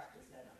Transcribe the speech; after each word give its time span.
practice 0.00 0.28
that. 0.32 0.48
I'm 0.48 0.59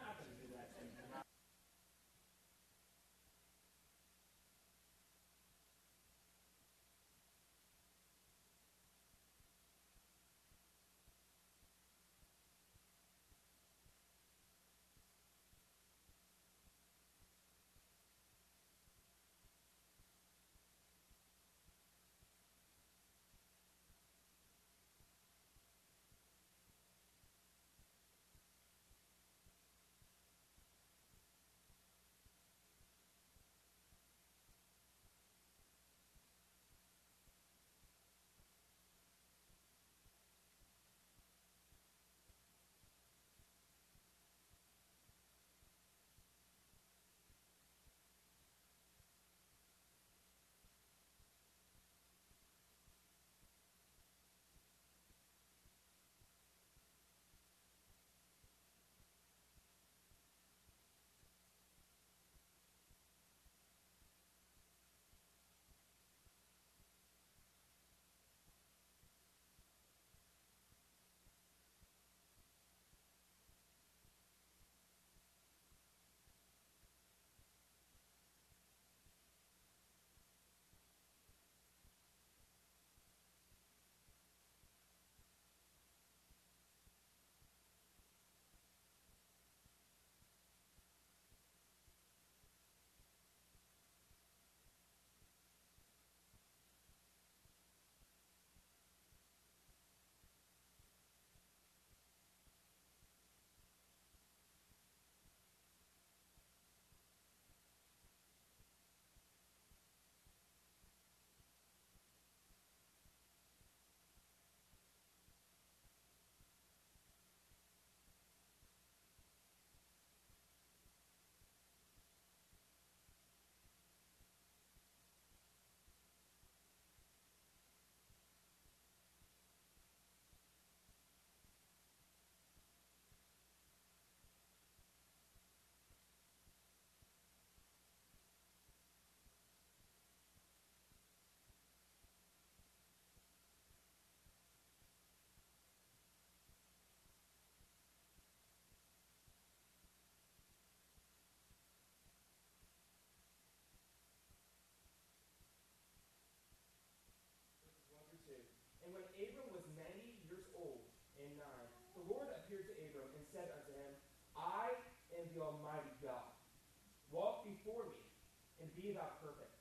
be 168.81 168.97
thou 168.97 169.13
perfect. 169.21 169.53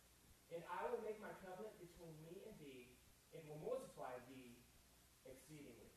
And 0.49 0.63
I 0.65 0.87
will 0.89 1.03
make 1.03 1.19
my 1.19 1.35
covenant 1.43 1.75
between 1.77 2.15
me 2.23 2.41
and 2.47 2.55
thee, 2.57 2.89
and 3.35 3.43
will 3.45 3.61
multiply 3.61 4.15
thee 4.31 4.57
exceedingly. 5.27 5.91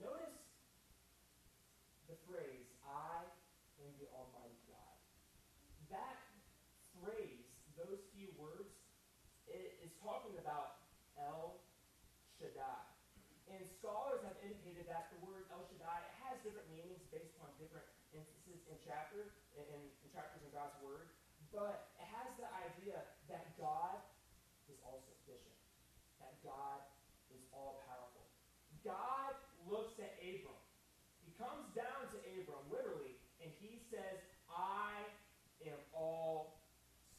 Notice 0.00 0.40
the 2.10 2.18
phrase, 2.26 2.66
I 2.82 3.22
am 3.84 3.90
the 4.00 4.08
Almighty 4.16 4.58
God. 4.66 4.96
That 5.92 6.18
phrase, 6.98 7.46
those 7.78 8.02
few 8.16 8.32
words, 8.34 8.72
it 9.46 9.78
is 9.84 9.94
talking 10.02 10.34
about 10.40 10.82
El 11.14 11.62
Shaddai. 12.40 12.82
And 13.48 13.62
scholars 13.80 14.20
have 14.26 14.36
indicated 14.44 14.90
that 14.90 15.08
the 15.14 15.20
word 15.24 15.48
El 15.54 15.62
Shaddai 15.70 16.00
has 16.26 16.36
different 16.42 16.68
meanings 16.68 17.00
based 17.08 17.32
upon 17.38 17.54
different 17.56 17.86
instances 18.12 18.60
in 18.68 18.76
chapter 18.82 19.24
in, 19.24 19.28
in 19.28 19.37
chapters 20.18 20.42
in 20.42 20.50
God's 20.50 20.74
word, 20.82 21.14
but 21.54 21.94
it 21.94 22.10
has 22.10 22.26
the 22.42 22.50
idea 22.66 22.98
that 23.30 23.54
God 23.54 24.02
is 24.66 24.74
all 24.82 24.98
sufficient, 25.06 25.54
that 26.18 26.34
God 26.42 26.82
is 27.30 27.38
all 27.54 27.86
powerful. 27.86 28.26
God 28.82 29.38
looks 29.70 29.94
at 30.02 30.10
Abram. 30.18 30.58
He 31.22 31.30
comes 31.38 31.70
down 31.70 32.10
to 32.10 32.18
Abram 32.34 32.66
literally, 32.66 33.14
and 33.38 33.46
he 33.62 33.78
says, 33.94 34.18
I 34.50 35.06
am 35.62 35.78
all 35.94 36.66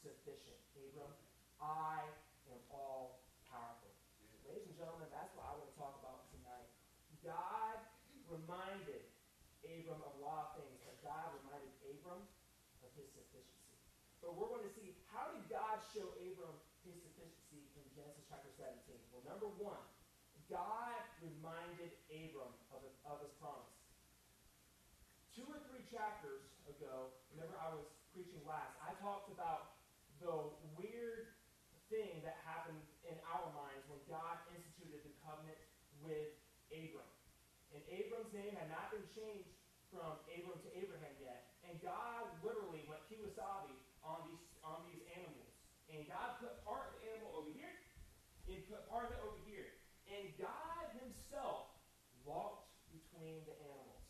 sufficient. 0.04 0.60
Abram, 0.76 1.16
I 1.56 2.04
am 2.52 2.60
all 2.68 3.24
powerful. 3.48 3.96
Ladies 4.44 4.68
and 4.68 4.76
gentlemen, 4.76 5.08
that's 5.08 5.32
what 5.40 5.48
I 5.48 5.56
want 5.56 5.72
to 5.72 5.78
talk 5.80 5.96
about 6.04 6.28
tonight. 6.36 6.68
God 7.24 7.80
reminded 8.28 9.08
Abram 9.64 10.04
of 10.04 10.20
a 10.20 10.20
lot 10.20 10.52
of 10.52 10.60
things, 10.60 10.84
but 10.84 11.00
God 11.00 11.32
reminded 11.40 11.72
Abram 11.88 12.28
of 12.80 12.90
his 12.96 13.08
sufficiency. 13.12 13.76
But 14.30 14.38
we're 14.38 14.54
going 14.54 14.62
to 14.62 14.76
see 14.78 14.94
how 15.10 15.26
did 15.34 15.42
God 15.50 15.82
show 15.90 16.06
Abram 16.22 16.54
his 16.86 16.94
sufficiency 17.02 17.66
in 17.74 17.82
Genesis 17.98 18.22
chapter 18.30 18.46
17? 18.54 18.78
Well, 19.10 19.26
number 19.26 19.50
one, 19.58 19.82
God 20.46 21.02
reminded 21.18 21.90
Abram 22.14 22.54
of, 22.70 22.86
of 23.02 23.26
his 23.26 23.34
promise. 23.42 23.74
Two 25.34 25.42
or 25.50 25.58
three 25.66 25.82
chapters 25.90 26.46
ago, 26.70 27.10
remember 27.34 27.58
I 27.58 27.74
was 27.74 27.90
preaching 28.14 28.38
last, 28.46 28.70
I 28.78 28.94
talked 29.02 29.34
about 29.34 29.82
the 30.22 30.54
weird 30.78 31.34
thing 31.90 32.22
that 32.22 32.38
happened 32.46 32.86
in 33.02 33.18
our 33.34 33.50
minds 33.50 33.82
when 33.90 33.98
God 34.06 34.38
instituted 34.54 35.02
the 35.02 35.14
covenant 35.26 35.58
with 36.06 36.38
Abram. 36.70 37.10
And 37.74 37.82
Abram's 37.90 38.30
name 38.30 38.54
had 38.54 38.70
not 38.70 38.94
been 38.94 39.02
changed 39.10 39.50
from 39.90 40.22
Abram 40.30 40.62
to 40.62 40.70
Abraham 40.78 41.18
yet. 41.18 41.50
And 41.66 41.82
God 41.82 42.30
literally 42.46 42.86
went 42.86 43.02
kiwasabi 43.10 43.74
on 44.04 44.24
these 44.26 44.44
on 44.64 44.84
these 44.88 45.02
animals. 45.16 45.54
And 46.00 46.08
God 46.08 46.40
put 46.40 46.56
part 46.64 46.88
of 46.88 46.96
the 46.96 47.12
animal 47.12 47.36
over 47.36 47.52
here 47.52 47.76
and 48.48 48.56
put 48.72 48.88
part 48.88 49.12
of 49.12 49.20
it 49.20 49.20
over 49.20 49.36
here. 49.44 49.68
And 50.08 50.32
God 50.40 50.88
himself 50.96 51.76
walked 52.24 52.72
between 52.88 53.44
the 53.44 53.52
animals, 53.68 54.00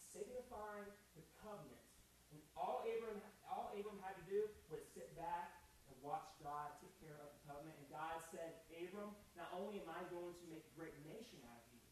signifying 0.00 0.88
the 1.20 1.24
covenant. 1.44 1.84
And 2.32 2.40
all 2.56 2.88
Abram 2.88 3.20
all 3.44 3.68
Abram 3.76 4.00
had 4.00 4.16
to 4.16 4.24
do 4.32 4.48
was 4.72 4.80
sit 4.96 5.12
back 5.12 5.60
and 5.92 5.94
watch 6.00 6.24
God 6.40 6.72
take 6.80 6.96
care 7.04 7.20
of 7.20 7.36
the 7.36 7.42
covenant. 7.52 7.76
And 7.76 7.88
God 7.92 8.16
said, 8.32 8.64
Abram, 8.80 9.12
not 9.36 9.52
only 9.52 9.76
am 9.84 9.92
I 9.92 10.00
going 10.08 10.32
to 10.32 10.44
make 10.48 10.64
a 10.64 10.72
great 10.72 10.96
nation 11.04 11.36
out 11.52 11.60
of 11.60 11.68
you, 11.68 11.84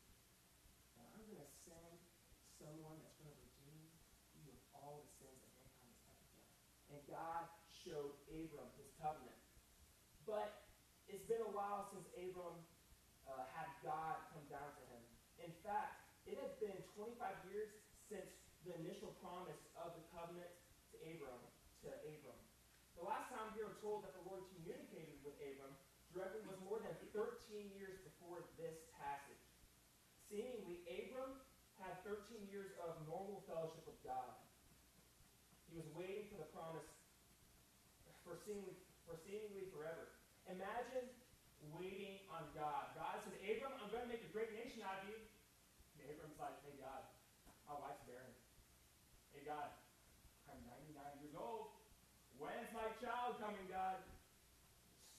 but 0.96 1.04
I'm 1.04 1.20
going 1.28 1.44
to 1.44 1.52
send 1.68 2.00
someone 2.56 2.96
that's 3.04 3.20
going 3.20 3.28
to 3.28 3.40
redeem 3.44 3.92
you 4.40 4.56
of 4.56 4.60
all 4.72 5.04
the 5.04 5.10
sins 5.20 5.36
that 5.36 5.52
mankind 5.52 6.00
has 6.00 6.00
ever 6.16 6.32
done. 6.32 6.48
And 6.96 7.00
God 7.12 7.57
showed 7.88 8.12
Abram 8.28 8.68
his 8.76 8.92
covenant. 9.00 9.40
But 10.28 10.68
it's 11.08 11.24
been 11.24 11.40
a 11.40 11.52
while 11.56 11.88
since 11.88 12.04
Abram 12.20 12.60
uh, 13.24 13.48
had 13.56 13.72
God 13.80 14.20
come 14.36 14.44
down 14.52 14.68
to 14.76 14.82
him. 14.92 15.02
In 15.40 15.52
fact, 15.64 16.04
it 16.28 16.36
had 16.36 16.52
been 16.60 16.76
25 16.92 17.16
years 17.48 17.72
since 18.12 18.28
the 18.68 18.76
initial 18.76 19.16
promise 19.24 19.56
of 19.80 19.96
the 19.96 20.04
covenant 20.12 20.52
to 20.92 20.96
Abram, 21.00 21.40
to 21.80 21.88
Abram. 22.04 22.40
The 23.00 23.08
last 23.08 23.32
time 23.32 23.56
we 23.56 23.64
were 23.64 23.80
told 23.80 24.04
that 24.04 24.12
the 24.12 24.24
Lord 24.28 24.44
communicated 24.52 25.16
with 25.24 25.32
Abram 25.40 25.72
directly 26.12 26.44
was 26.44 26.60
more 26.60 26.84
than 26.84 26.92
13 27.16 27.72
years 27.72 27.96
before 28.04 28.44
this 28.60 28.76
passage. 29.00 29.40
Seemingly, 30.28 30.84
Abram 30.84 31.40
had 31.80 32.04
13 32.04 32.52
years 32.52 32.76
of 32.84 33.00
normal 33.08 33.40
fellowship 33.48 33.80
with 33.88 33.96
God. 34.04 34.36
He 35.72 35.78
was 35.78 35.88
waiting 35.96 36.28
for 36.28 36.36
the 36.36 36.48
promise 36.52 36.84
for 38.28 38.37
seemingly, 38.48 38.80
for 39.04 39.20
seemingly 39.28 39.68
forever. 39.68 40.08
Imagine 40.48 41.04
waiting 41.76 42.24
on 42.32 42.48
God. 42.56 42.96
God 42.96 43.20
said, 43.20 43.36
Abram, 43.44 43.76
I'm 43.76 43.92
going 43.92 44.08
to 44.08 44.10
make 44.10 44.24
a 44.24 44.32
great 44.32 44.56
nation 44.56 44.80
out 44.80 45.04
of 45.04 45.12
you. 45.12 45.20
And 46.00 46.08
Abram's 46.08 46.40
like, 46.40 46.56
hey, 46.64 46.80
God, 46.80 47.04
my 47.68 47.76
wife's 47.76 48.00
barren. 48.08 48.32
Hey, 49.36 49.44
God, 49.44 49.68
I'm 50.48 50.64
99 50.64 50.96
years 51.20 51.36
old. 51.36 51.76
When's 52.40 52.72
my 52.72 52.88
child 53.04 53.36
coming, 53.36 53.68
God? 53.68 54.00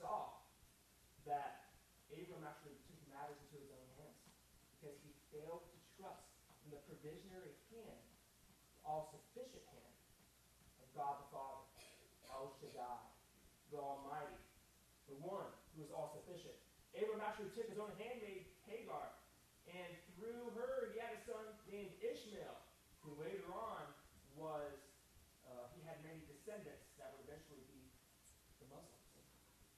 Saw 0.01 0.41
that 1.29 1.69
Abram 2.09 2.41
actually 2.49 2.81
took 2.89 2.97
matters 3.13 3.37
into 3.45 3.61
his 3.61 3.69
own 3.69 3.89
hands 4.01 4.17
because 4.73 4.97
he 5.05 5.13
failed 5.29 5.69
to 5.69 5.77
trust 6.01 6.25
in 6.65 6.73
the 6.73 6.81
provisionary 6.89 7.53
hand, 7.69 8.01
the 8.73 8.79
all-sufficient 8.87 9.61
hand 9.69 9.93
of 10.81 10.87
God 10.95 11.19
the 11.21 11.27
Father, 11.35 11.67
El 12.31 12.55
Shaddai, 12.63 13.08
the 13.69 13.77
Almighty, 13.77 14.39
the 15.09 15.17
one 15.21 15.49
who 15.73 15.85
is 15.85 15.91
all-sufficient. 15.93 16.55
Abram 16.97 17.21
actually 17.21 17.53
took 17.53 17.69
his 17.69 17.77
own 17.77 17.93
handmaid, 18.01 18.49
Hagar, 18.65 19.13
and 19.69 19.89
through 20.17 20.49
her 20.57 20.89
he 20.93 20.97
had 20.97 21.13
a 21.13 21.21
son 21.29 21.45
named 21.69 21.93
Ishmael, 22.01 22.57
who 23.05 23.13
later 23.21 23.45
on 23.53 23.85
was, 24.33 24.73
uh, 25.45 25.69
he 25.77 25.85
had 25.85 26.01
many 26.01 26.25
descendants 26.25 26.89
that 26.97 27.13
would 27.13 27.21
eventually 27.29 27.61
be 27.69 27.81
the 28.57 28.67
Muslims. 28.73 29.09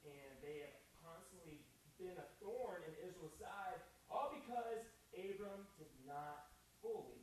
And 0.07 0.31
they 0.39 0.63
have 0.63 0.75
constantly 1.03 1.59
been 1.99 2.15
a 2.15 2.27
thorn 2.39 2.81
in 2.87 2.93
Israel's 3.03 3.35
side, 3.37 3.77
all 4.07 4.31
because 4.31 4.81
Abram 5.13 5.67
did 5.75 5.91
not 6.07 6.49
fully 6.79 7.19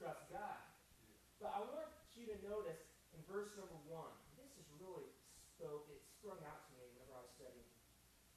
trust 0.00 0.24
God. 0.32 0.64
But 1.38 1.54
I 1.54 1.60
want 1.62 1.92
you 2.18 2.26
to 2.34 2.36
notice 2.42 2.82
in 3.14 3.20
verse 3.30 3.54
number 3.54 3.78
one, 3.86 4.10
this 4.34 4.50
is 4.58 4.66
really 4.82 5.06
spoke, 5.54 5.86
it 5.90 5.97
sprung 6.28 6.44
out 6.44 6.60
to 6.68 6.76
me 6.76 6.84
whenever 6.92 7.16
I 7.16 7.24
was 7.24 7.32
studying. 7.40 7.72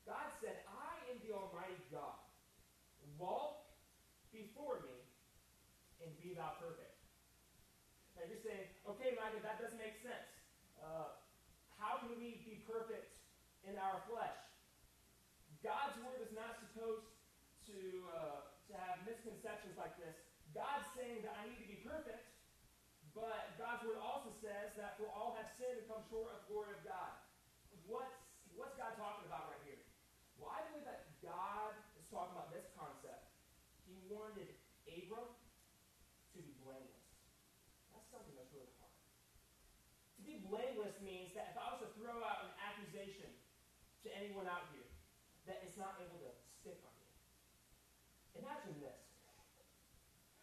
God 0.07 0.31
said, 0.39 0.63
I 0.63 0.95
am 1.11 1.19
the 1.27 1.35
Almighty 1.35 1.75
God. 1.91 2.23
Walk 3.19 3.67
before 4.31 4.79
me 4.87 4.95
and 5.99 6.07
be 6.23 6.31
thou 6.31 6.55
perfect. 6.63 6.95
Now 8.15 8.23
you're 8.31 8.39
saying, 8.47 8.63
okay, 8.95 9.11
Micah, 9.19 9.43
that 9.43 9.59
doesn't 9.59 9.75
make 9.75 9.99
sense. 9.99 10.23
Uh, 10.79 11.19
how 11.75 11.99
can 11.99 12.15
we 12.15 12.39
be 12.47 12.63
perfect 12.63 13.11
in 13.67 13.75
our 13.75 13.99
flesh? 14.07 14.39
God's 15.59 15.99
word 15.99 16.23
is 16.23 16.31
not 16.31 16.63
supposed 16.63 17.11
to, 17.67 18.07
uh, 18.07 18.39
to 18.71 18.73
have 18.87 19.03
misconceptions 19.03 19.75
like 19.75 19.99
this. 19.99 20.15
God's 20.55 20.87
saying 20.95 21.27
that 21.27 21.35
I 21.35 21.43
need 21.43 21.59
to 21.59 21.67
be 21.67 21.83
perfect, 21.83 22.23
but 23.11 23.51
God's 23.59 23.83
word 23.83 23.99
also 23.99 24.31
says 24.39 24.79
that 24.79 24.95
for 24.95 25.11
all 25.11 25.35
have 25.35 25.51
sinned 25.59 25.83
and 25.83 25.87
come 25.91 26.07
short 26.07 26.31
of 26.31 26.47
the 26.47 26.55
glory 26.55 26.71
of 26.71 26.87
God. 26.87 27.20
What's, 27.91 28.15
what's 28.55 28.71
God 28.79 28.95
talking 28.95 29.27
about 29.27 29.51
right 29.51 29.59
here? 29.67 29.83
Well, 30.39 30.55
I 30.55 30.63
believe 30.71 30.87
that 30.87 31.11
God 31.19 31.75
is 31.99 32.07
talking 32.07 32.31
about 32.31 32.47
this 32.55 32.63
concept. 32.71 33.35
He 33.83 33.99
wanted 34.07 34.47
Abram 34.87 35.27
to 35.27 36.39
be 36.39 36.55
blameless. 36.63 37.11
That's 37.91 38.07
something 38.07 38.31
that's 38.39 38.47
really 38.55 38.71
hard. 38.79 38.95
To 38.95 40.21
be 40.23 40.39
blameless 40.47 40.95
means 41.03 41.35
that 41.35 41.51
if 41.51 41.59
I 41.59 41.67
was 41.75 41.83
to 41.83 41.91
throw 41.99 42.23
out 42.23 42.47
an 42.47 42.55
accusation 42.63 43.27
to 43.27 44.09
anyone 44.15 44.47
out 44.47 44.71
here, 44.71 44.87
that 45.51 45.59
it's 45.67 45.75
not 45.75 45.99
able 45.99 46.23
to 46.23 46.31
stick 46.63 46.79
on 46.87 46.95
you. 46.95 47.11
Imagine 48.39 48.79
this. 48.79 49.03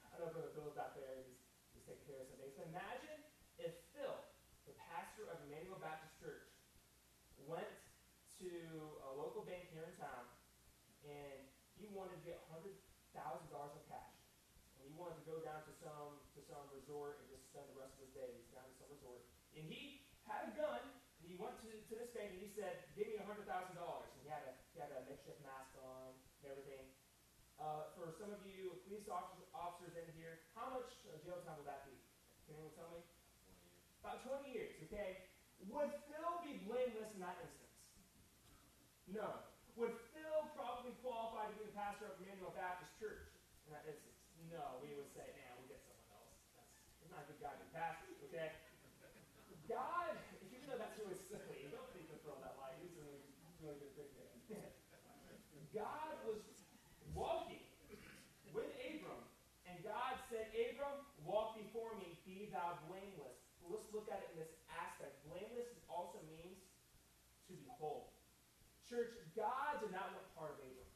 I 0.05 0.21
know 0.21 0.37
Brother 0.37 0.53
Phil's 0.53 0.77
back 0.77 0.93
there, 1.01 1.25
he's, 1.25 1.41
he's 1.73 1.89
taking 1.89 2.05
care 2.13 2.21
of 2.21 2.29
some 2.29 2.45
things. 2.45 2.53
But 2.61 2.69
imagine 2.77 3.25
if 3.57 3.73
Phil, 3.97 4.21
the 4.69 4.77
pastor 4.93 5.33
of 5.33 5.41
Emmanuel 5.49 5.81
Baptist 5.81 6.13
Church, 6.21 6.45
went 7.49 7.81
to 8.45 8.53
a 9.09 9.11
local 9.17 9.41
bank 9.49 9.73
here 9.73 9.89
in 9.89 9.97
town 9.97 10.29
and 11.09 11.41
he 11.81 11.88
wanted 11.99 12.15
to 12.23 12.23
get 12.23 12.39
$100,000 12.55 12.71
of 13.51 13.83
cash. 13.91 14.15
And 14.79 14.87
he 14.87 14.95
wanted 14.95 15.19
to 15.19 15.27
go 15.27 15.43
down 15.43 15.67
to 15.67 15.73
some 15.83 16.23
to 16.39 16.41
some 16.47 16.63
resort 16.71 17.19
and 17.19 17.27
just 17.35 17.43
spend 17.51 17.67
the 17.67 17.75
rest 17.75 17.99
of 17.99 18.07
his 18.07 18.15
days 18.15 18.47
down 18.55 18.63
at 18.63 18.79
some 18.79 18.87
resort. 18.95 19.27
And 19.59 19.67
he 19.67 20.07
had 20.23 20.47
a 20.47 20.51
gun 20.55 20.79
and 21.19 21.27
he 21.27 21.35
went 21.35 21.59
to, 21.67 21.71
to 21.75 21.95
this 21.99 22.15
bank 22.15 22.31
and 22.31 22.39
he 22.39 22.55
said, 22.55 22.87
Give 22.95 23.11
me 23.11 23.19
$100,000. 23.19 23.43
And 23.75 24.19
he 24.23 24.31
had, 24.31 24.47
a, 24.47 24.55
he 24.71 24.79
had 24.79 24.95
a 24.95 25.03
makeshift 25.11 25.43
mask 25.43 25.75
on 25.83 26.15
and 26.15 26.55
everything. 26.55 26.87
Uh, 27.59 27.91
for 27.99 28.15
some 28.15 28.31
of 28.31 28.39
you 28.47 28.79
police 28.87 29.11
officers, 29.11 29.51
officers 29.51 29.91
in 29.99 30.07
here, 30.15 30.39
how 30.55 30.71
much 30.71 30.87
jail 31.27 31.43
time 31.43 31.59
would 31.59 31.67
that 31.67 31.83
be? 31.83 31.99
Can 32.47 32.55
anyone 32.55 32.71
tell 32.79 32.87
me? 32.95 33.03
20 33.43 33.59
years. 33.67 33.83
About 33.99 34.23
20 34.23 34.47
years, 34.55 34.79
okay? 34.87 35.19
Would 35.67 35.91
Phil 36.07 36.35
be 36.47 36.63
blameless 36.63 37.11
in 37.19 37.21
that 37.21 37.35
instance? 37.43 37.75
No. 39.11 39.43
Would 39.75 39.95
Phil 40.15 40.39
probably 40.55 40.95
qualify 41.03 41.51
to 41.51 41.55
be 41.59 41.67
the 41.67 41.75
pastor 41.75 42.07
of 42.07 42.15
Emmanuel 42.23 42.55
Baptist 42.55 42.95
Church 42.99 43.27
in 43.67 43.75
that 43.75 43.87
instance? 43.91 44.19
No. 44.53 44.81
We 44.81 44.97
would 44.97 45.11
say, 45.13 45.29
man, 45.37 45.51
we'll 45.61 45.71
get 45.71 45.83
someone 45.85 46.09
else. 46.13 46.33
That's, 46.57 47.13
not 47.13 47.25
a 47.25 47.27
good 47.29 47.41
guy 47.41 47.55
to 47.57 47.69
pastor, 47.73 48.13
okay? 48.29 48.53
God, 49.69 50.17
even 50.49 50.65
though 50.65 50.81
that's 50.81 50.97
really 50.97 51.21
silly, 51.29 51.61
you 51.61 51.69
don't 51.69 51.89
think 51.93 52.09
to 52.09 52.17
throw 52.25 52.37
that 52.41 52.57
light. 52.57 52.81
He's 52.81 52.97
really, 52.97 53.21
really 53.61 53.93
good 53.93 54.09
thing 54.17 54.33
there. 54.49 54.73
God 55.77 56.17
was 56.25 56.41
walking 57.13 57.61
with 58.57 58.73
Abram, 58.89 59.21
and 59.69 59.77
God 59.85 60.17
said, 60.33 60.49
Abram, 60.57 61.05
walk 61.29 61.61
before 61.61 61.93
me, 62.01 62.17
be 62.25 62.49
thou 62.49 62.81
blameless. 62.89 63.37
Let's 63.69 63.85
look 63.93 64.09
at 64.09 64.25
it 64.25 64.33
in 64.33 64.41
this 64.41 64.55
aspect. 64.73 65.21
Blameless 65.29 65.69
also 65.93 66.25
means 66.25 66.57
to 67.47 67.53
be 67.53 67.69
whole. 67.77 68.17
Church, 68.89 69.13
God 69.37 69.85
did 69.85 69.93
not 69.93 70.09
want 70.17 70.25
part 70.33 70.57
of 70.57 70.65
Abram. 70.65 70.89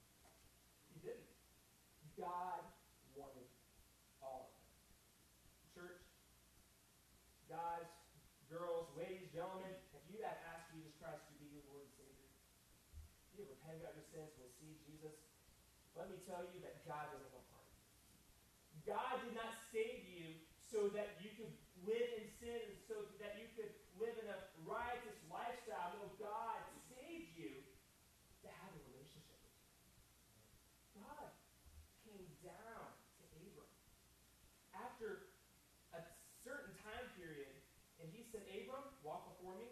He 0.88 1.04
didn't. 1.04 1.28
God 2.16 2.64
wanted 3.12 3.44
all 4.24 4.48
of 4.48 4.56
it. 4.56 4.64
Church, 5.76 6.00
guys, 7.52 7.84
girls, 8.48 8.88
ladies, 8.96 9.21
gentlemen, 9.32 9.72
if 9.96 10.04
you 10.12 10.20
have 10.20 10.36
asked 10.52 10.68
Jesus 10.76 10.92
Christ 11.00 11.24
to 11.24 11.34
be 11.40 11.48
your 11.48 11.64
Lord 11.72 11.88
and 11.88 11.94
Savior, 11.96 12.28
if 13.32 13.40
you 13.40 13.48
have 13.48 13.52
repented 13.56 13.88
of 13.88 13.96
your 13.96 14.08
sins 14.12 14.28
and 14.36 14.44
received 14.44 14.84
Jesus, 14.84 15.16
let 15.96 16.12
me 16.12 16.20
tell 16.28 16.44
you 16.52 16.60
that 16.60 16.84
God 16.84 17.08
doesn't 17.16 17.32
want 17.32 17.48
part 17.48 17.64
of 17.64 17.72
you. 17.72 17.88
God 18.84 19.14
did 19.24 19.32
not 19.32 19.56
save 19.72 20.04
you 20.04 20.36
so 20.60 20.92
that 20.92 21.16
you 21.24 21.32
could 21.36 21.52
live 21.88 22.10
in 22.20 22.28
sin, 22.28 22.76
so 22.84 23.08
that 23.24 23.40
you 23.40 23.48
could 23.56 23.72
live 23.96 24.16
in 24.20 24.28
a 24.28 24.38
righteous 24.68 25.16
lifestyle. 25.32 25.96
No, 25.96 26.12
God 26.20 26.60
saved 26.92 27.32
you 27.32 27.64
to 28.44 28.48
have 28.52 28.72
a 28.72 28.80
relationship 28.92 29.36
with 29.40 29.56
you. 29.56 31.00
God 31.00 31.28
came 32.04 32.28
down 32.44 32.84
to 33.16 33.24
Abram 33.40 33.72
after 34.76 35.32
a 35.96 36.00
certain 36.44 36.76
time 36.84 37.08
period, 37.16 37.52
and 38.00 38.08
he 38.12 38.21
said, 38.32 38.48
Abram, 38.48 38.88
walk 39.04 39.28
before 39.36 39.60
me. 39.60 39.68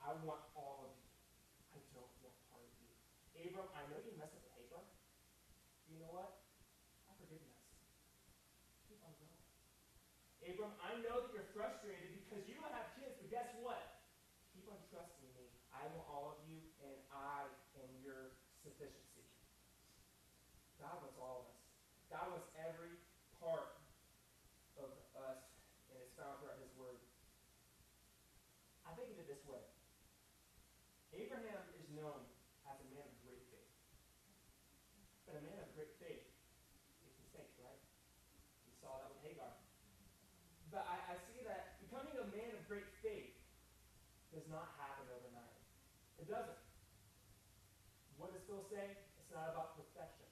I 0.00 0.16
want 0.24 0.40
all 0.56 0.88
of 0.88 0.96
you. 0.96 1.04
I 1.68 1.76
don't 1.92 2.16
want 2.24 2.32
part 2.48 2.64
of 2.64 2.72
you. 2.80 2.88
Abram, 3.44 3.68
I 3.76 3.84
know 3.92 4.00
you 4.00 4.16
messed 4.16 4.32
up 4.32 4.40
with 4.40 4.56
Hagar. 4.56 4.80
You 5.92 6.00
know 6.00 6.08
what? 6.08 6.48
I 7.04 7.12
forgive 7.20 7.44
you. 7.44 7.56
Keep 8.88 9.04
on 9.04 9.12
going. 9.20 9.44
Abram, 10.48 10.72
I 10.80 10.96
know 11.04 11.28
that 11.28 11.30
you're 11.36 11.52
frustrated 11.52 12.16
because 12.24 12.40
you 12.48 12.56
don't 12.56 12.72
have 12.72 12.88
kids, 12.96 13.20
but 13.20 13.28
guess 13.28 13.52
what? 13.60 14.00
Keep 14.56 14.64
on 14.72 14.80
trusting 14.88 15.28
me. 15.36 15.52
I 15.68 15.84
want 15.92 16.08
all 16.08 16.40
of 16.40 16.40
you, 16.48 16.64
and 16.80 16.96
I 17.12 17.52
am 17.84 17.90
your 18.00 18.32
sufficiency. 18.64 19.28
God 20.80 21.04
wants 21.04 21.20
all 21.20 21.44
of 21.44 21.52
us. 21.52 21.60
God 22.08 22.32
wants 22.32 22.48
every 22.56 22.96
part 23.36 23.76
of 24.80 24.88
us, 25.20 25.44
and 25.92 26.00
it's 26.00 26.16
found 26.16 26.40
throughout 26.40 26.56
His 26.64 26.72
Word. 26.80 27.04
I 28.88 28.96
think 28.96 29.12
of 29.12 29.20
it 29.20 29.28
this 29.28 29.44
way 29.44 29.60
Abraham 31.12 31.60
is 31.76 31.84
known 31.92 32.24
as 32.64 32.80
a 32.80 32.88
man 32.88 33.04
of 33.04 33.16
great 33.20 33.44
faith. 33.52 33.72
But 35.28 35.40
a 35.40 35.42
man 35.44 35.60
of 35.60 35.68
great 35.76 35.92
faith 36.00 36.24
makes 37.04 37.20
mistakes, 37.20 37.52
right? 37.60 37.82
We 38.64 38.72
saw 38.80 38.96
that 39.04 39.12
with 39.12 39.20
Hagar. 39.28 39.52
But 40.72 40.88
I, 40.88 40.96
I 41.12 41.14
see 41.28 41.44
that 41.44 41.76
becoming 41.84 42.16
a 42.16 42.28
man 42.32 42.48
of 42.56 42.64
great 42.64 42.88
faith 43.04 43.36
does 44.32 44.48
not 44.48 44.72
happen 44.80 45.04
overnight. 45.12 45.60
It 46.16 46.28
doesn't. 46.28 46.60
What 48.16 48.32
does 48.32 48.44
Phil 48.48 48.64
say? 48.72 48.96
It's 49.20 49.27
not 49.38 49.54
about 49.54 49.78
perfection. 49.78 50.26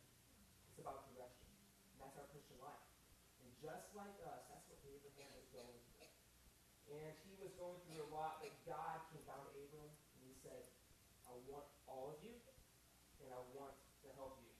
It's 0.75 0.83
about 0.83 1.07
direction. 1.15 1.47
And 1.95 1.97
that's 2.03 2.19
our 2.19 2.27
Christian 2.35 2.59
life. 2.59 2.83
And 3.39 3.49
just 3.63 3.87
like 3.95 4.19
us, 4.27 4.43
that's 4.51 4.67
what 4.67 4.83
Abraham 4.83 5.31
was 5.39 5.47
going 5.55 5.79
through. 5.95 6.11
And 6.91 7.15
he 7.23 7.39
was 7.39 7.55
going 7.55 7.79
through 7.87 8.03
a 8.03 8.11
lot, 8.11 8.43
but 8.43 8.51
God 8.67 8.99
came 9.15 9.23
down 9.27 9.43
to 9.47 9.51
Abram 9.55 9.91
and 9.91 10.23
he 10.27 10.35
said, 10.43 10.67
I 11.27 11.35
want 11.51 11.67
all 11.91 12.15
of 12.15 12.19
you, 12.23 12.35
and 13.19 13.31
I 13.35 13.43
want 13.55 13.75
to 14.07 14.09
help 14.15 14.39
you. 14.43 14.51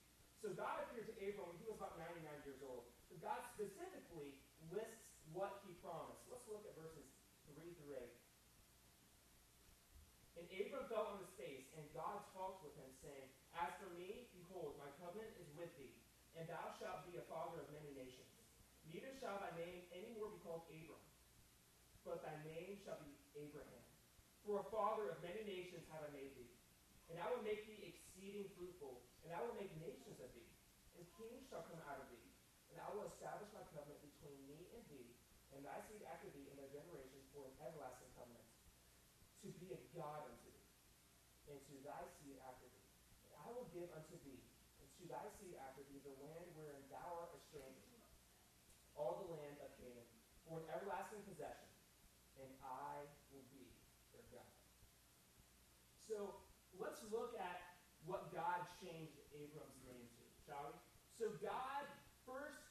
So 0.43 0.51
God 0.55 0.83
appeared 0.87 1.07
to 1.11 1.17
Abram 1.23 1.55
when 1.55 1.59
he 1.63 1.67
was 1.71 1.79
about 1.79 1.95
99 1.99 2.27
years 2.47 2.63
old. 2.67 2.91
God 3.23 3.43
specifically 3.55 4.39
lists 4.71 5.15
what 5.31 5.63
he 5.67 5.75
promised. 5.83 6.27
Let's 6.31 6.47
look 6.51 6.67
at 6.67 6.75
verses 6.79 7.07
3 7.51 7.63
through 7.79 7.95
8. 7.99 8.11
And 10.37 10.45
Abram 10.53 10.85
fell 10.93 11.17
on 11.17 11.19
his 11.25 11.33
face, 11.41 11.65
and 11.81 11.83
God 11.97 12.21
talked 12.37 12.61
with 12.61 12.77
him, 12.77 12.91
saying, 13.01 13.27
As 13.57 13.73
for 13.81 13.89
me, 13.97 14.26
behold, 14.57 14.81
my 14.81 14.89
covenant 14.97 15.37
is 15.37 15.53
with 15.53 15.69
thee, 15.77 15.93
and 16.33 16.49
thou 16.49 16.73
shalt 16.81 17.05
be 17.05 17.21
a 17.21 17.29
father 17.29 17.61
of 17.61 17.69
many 17.77 17.93
nations. 17.93 18.33
Neither 18.89 19.13
shall 19.21 19.37
thy 19.37 19.53
name 19.53 19.85
any 19.93 20.17
more 20.17 20.33
be 20.33 20.41
called 20.41 20.65
Abram, 20.73 21.05
but 22.09 22.25
thy 22.25 22.33
name 22.49 22.81
shall 22.81 22.97
be 23.05 23.13
Abraham. 23.37 23.85
For 24.49 24.65
a 24.65 24.71
father 24.73 25.13
of 25.13 25.21
many 25.21 25.45
nations 25.45 25.85
have 25.93 26.09
I 26.09 26.11
made 26.17 26.33
thee. 26.41 26.49
And 27.13 27.21
I 27.21 27.29
will 27.29 27.45
make 27.45 27.69
thee 27.69 27.85
exceeding 27.85 28.49
fruitful, 28.57 29.05
and 29.29 29.37
I 29.37 29.45
will 29.45 29.61
make 29.61 29.77
nations 29.77 30.17
of 30.25 30.33
thee, 30.33 30.49
and 30.97 31.05
kings 31.21 31.45
shall 31.53 31.69
come 31.69 31.85
out 31.85 32.01
of 32.01 32.09
thee. 32.09 32.33
And 32.73 32.81
I 32.81 32.89
will 32.97 33.05
establish 33.13 33.53
my 33.53 33.63
covenant 33.77 34.01
between 34.01 34.41
me 34.49 34.73
and 34.73 34.83
thee, 34.89 35.13
and 35.53 35.69
thy 35.69 35.85
seed 35.85 36.01
after 36.09 36.33
thee 36.33 36.49
in 36.49 36.57
their 36.57 36.73
generations 36.73 37.29
for 37.37 37.45
an 37.45 37.55
everlasting 37.61 38.09
covenant 38.17 38.49
to 39.45 39.53
be 39.61 39.77
a 39.77 39.81
God 39.93 40.33
unto 40.33 40.49
thee, 40.49 40.73
and 41.53 41.61
to 41.61 41.75
thy 41.85 42.01
seed 42.17 42.41
after 42.49 42.65
thee. 42.73 42.87
I 43.47 43.55
will 43.55 43.71
give 43.71 43.87
unto 43.95 44.19
thee, 44.27 44.43
to 45.07 45.15
thy 45.15 45.31
seed 45.39 45.55
after 45.63 45.87
thee, 45.87 46.03
the 46.03 46.11
land 46.19 46.51
wherein 46.59 46.83
thou 46.91 47.07
art 47.15 47.31
a 47.31 47.39
stranger, 47.47 47.95
all 48.99 49.23
the 49.23 49.31
land 49.39 49.55
of 49.63 49.71
Canaan, 49.79 50.11
for 50.43 50.59
an 50.59 50.67
everlasting 50.75 51.23
possession, 51.23 51.71
and 52.43 52.51
I 52.67 53.07
will 53.31 53.47
be 53.55 53.71
their 54.11 54.27
God. 54.35 54.51
So 56.11 56.43
let's 56.75 56.99
look 57.15 57.39
at 57.39 57.79
what 58.03 58.35
God 58.35 58.67
changed 58.83 59.15
Abram's 59.31 59.79
name 59.87 60.11
to, 60.19 60.25
shall 60.43 60.75
we? 60.75 60.79
So 61.15 61.31
God 61.39 61.87
first 62.27 62.67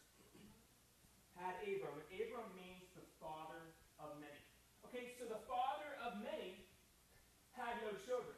had 1.40 1.56
Abram, 1.64 2.04
and 2.04 2.10
Abram 2.20 2.52
means 2.60 2.84
the 3.00 3.08
father 3.24 3.72
of 3.96 4.20
many. 4.20 4.44
Okay, 4.92 5.16
so 5.16 5.24
the 5.24 5.40
father 5.48 5.96
of 6.04 6.20
many 6.20 6.68
had 7.56 7.80
no 7.80 7.96
children. 8.04 8.36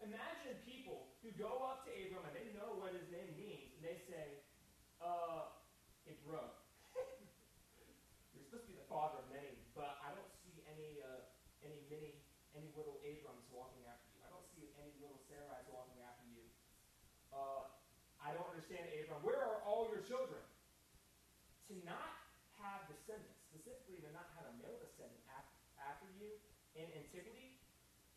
Imagine 0.00 0.56
people 0.64 1.07
who 1.22 1.34
go 1.34 1.66
up 1.66 1.82
to 1.86 1.90
Abram 1.90 2.22
and 2.26 2.34
they 2.34 2.48
know 2.54 2.78
what 2.78 2.94
his 2.94 3.06
name 3.10 3.34
means, 3.34 3.74
and 3.78 3.82
they 3.82 3.98
say, 4.06 4.38
uh, 5.02 5.50
bro, 6.22 6.44
you're 8.32 8.44
supposed 8.46 8.66
to 8.66 8.70
be 8.70 8.78
the 8.78 8.86
father 8.86 9.22
of 9.22 9.26
many, 9.32 9.58
but 9.74 9.98
I 10.04 10.14
don't 10.14 10.32
see 10.44 10.62
any, 10.68 11.02
uh, 11.02 11.26
any 11.64 11.80
many, 11.90 12.14
any 12.54 12.70
little 12.78 13.02
Abrams 13.02 13.44
walking 13.50 13.82
after 13.88 14.06
you. 14.14 14.20
I 14.22 14.30
don't 14.30 14.46
see 14.54 14.70
any 14.78 14.94
little 15.02 15.18
Sarais 15.26 15.66
walking 15.72 15.98
after 16.04 16.26
you. 16.30 16.44
Uh, 17.34 17.66
I 18.22 18.34
don't 18.34 18.46
understand, 18.50 18.86
Abram. 19.02 19.22
Where 19.22 19.42
are 19.42 19.62
all 19.66 19.90
your 19.90 20.02
children? 20.06 20.42
To 21.70 21.74
not 21.84 22.16
have 22.58 22.88
descendants, 22.88 23.38
specifically 23.52 24.00
to 24.02 24.10
not 24.10 24.32
have 24.40 24.48
a 24.48 24.54
male 24.58 24.80
descendant 24.80 25.20
after 25.28 26.08
you 26.16 26.32
in 26.74 26.88
antiquity, 26.96 27.58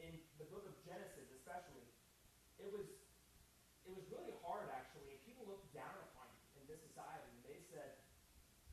in 0.01 0.17
the 0.41 0.48
book 0.50 0.65
of 0.65 0.74
Genesis 0.81 1.29
especially, 1.38 1.86
it 2.58 2.70
was 2.70 2.86
it 3.86 3.93
was 3.93 4.05
really 4.10 4.34
hard 4.46 4.70
actually. 4.74 5.17
People 5.25 5.46
looked 5.50 5.60
down 5.71 5.95
upon 6.11 6.27
in 6.59 6.63
this 6.67 6.79
society, 6.91 7.27
and 7.31 7.43
they 7.47 7.59
said, 7.71 7.97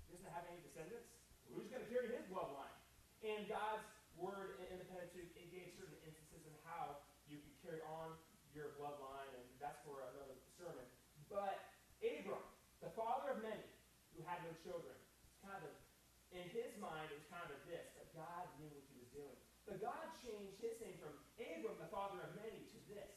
"He 0.06 0.16
doesn't 0.18 0.32
have 0.34 0.46
any 0.50 0.60
descendants. 0.62 1.08
Who's 1.48 1.70
going 1.70 1.82
to 1.82 1.90
carry 1.90 2.12
his 2.12 2.26
bloodline?" 2.28 2.74
And 3.22 3.48
God's 3.48 3.86
word 4.14 4.58
in 4.58 4.78
the 4.78 4.86
Pentateuch 4.86 5.30
it 5.34 5.48
gave 5.50 5.74
certain 5.78 5.98
instances 6.06 6.42
in 6.46 6.54
how 6.66 7.02
you 7.30 7.38
could 7.38 7.56
carry 7.62 7.82
on 7.86 8.14
your 8.54 8.74
bloodline, 8.78 9.30
and 9.34 9.46
that's 9.62 9.78
for 9.86 10.02
another 10.14 10.38
sermon. 10.58 10.86
But 11.30 11.58
Abram, 12.02 12.42
the 12.82 12.90
father 12.94 13.34
of 13.34 13.42
many, 13.42 13.66
who 14.14 14.22
had 14.26 14.42
no 14.42 14.52
children, 14.62 14.94
kind 15.42 15.62
of 15.62 15.72
in 16.34 16.44
his 16.50 16.74
mind, 16.82 17.08
it 17.10 17.16
was 17.16 17.28
kind 17.30 17.48
of 17.48 17.58
this 17.64 17.86
that 17.96 18.10
God 18.12 18.44
knew 18.58 18.68
what 18.68 18.84
he 18.90 18.96
was 19.00 19.10
doing. 19.14 19.38
But 19.64 19.80
God 19.80 20.04
changed 20.24 20.58
his 20.60 20.76
name 20.80 20.96
from 20.98 21.14
Abram, 21.38 21.76
the 21.78 21.90
father 21.92 22.20
of 22.24 22.32
many, 22.36 22.64
to 22.68 22.78
this 22.88 23.12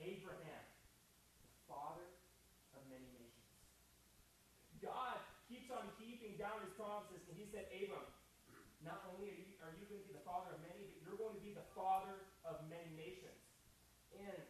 Abraham, 0.00 0.64
the 1.40 1.64
father 1.68 2.08
of 2.76 2.82
many 2.88 3.08
nations. 3.16 3.48
God 4.80 5.20
keeps 5.70 5.78
on 5.78 5.86
keeping 6.02 6.34
down 6.34 6.58
his 6.66 6.74
promises, 6.74 7.22
and 7.30 7.38
he 7.38 7.46
said, 7.54 7.70
Abram, 7.70 8.02
not 8.82 9.06
only 9.14 9.30
are 9.30 9.38
you, 9.38 9.54
are 9.62 9.70
you 9.78 9.86
going 9.86 10.02
to 10.02 10.08
be 10.10 10.16
the 10.18 10.26
father 10.26 10.58
of 10.58 10.60
many, 10.66 10.82
but 10.90 10.98
you're 11.06 11.14
going 11.14 11.38
to 11.38 11.44
be 11.46 11.54
the 11.54 11.62
father 11.78 12.26
of 12.42 12.58
many 12.66 12.90
nations. 12.98 13.38
And 14.18 14.42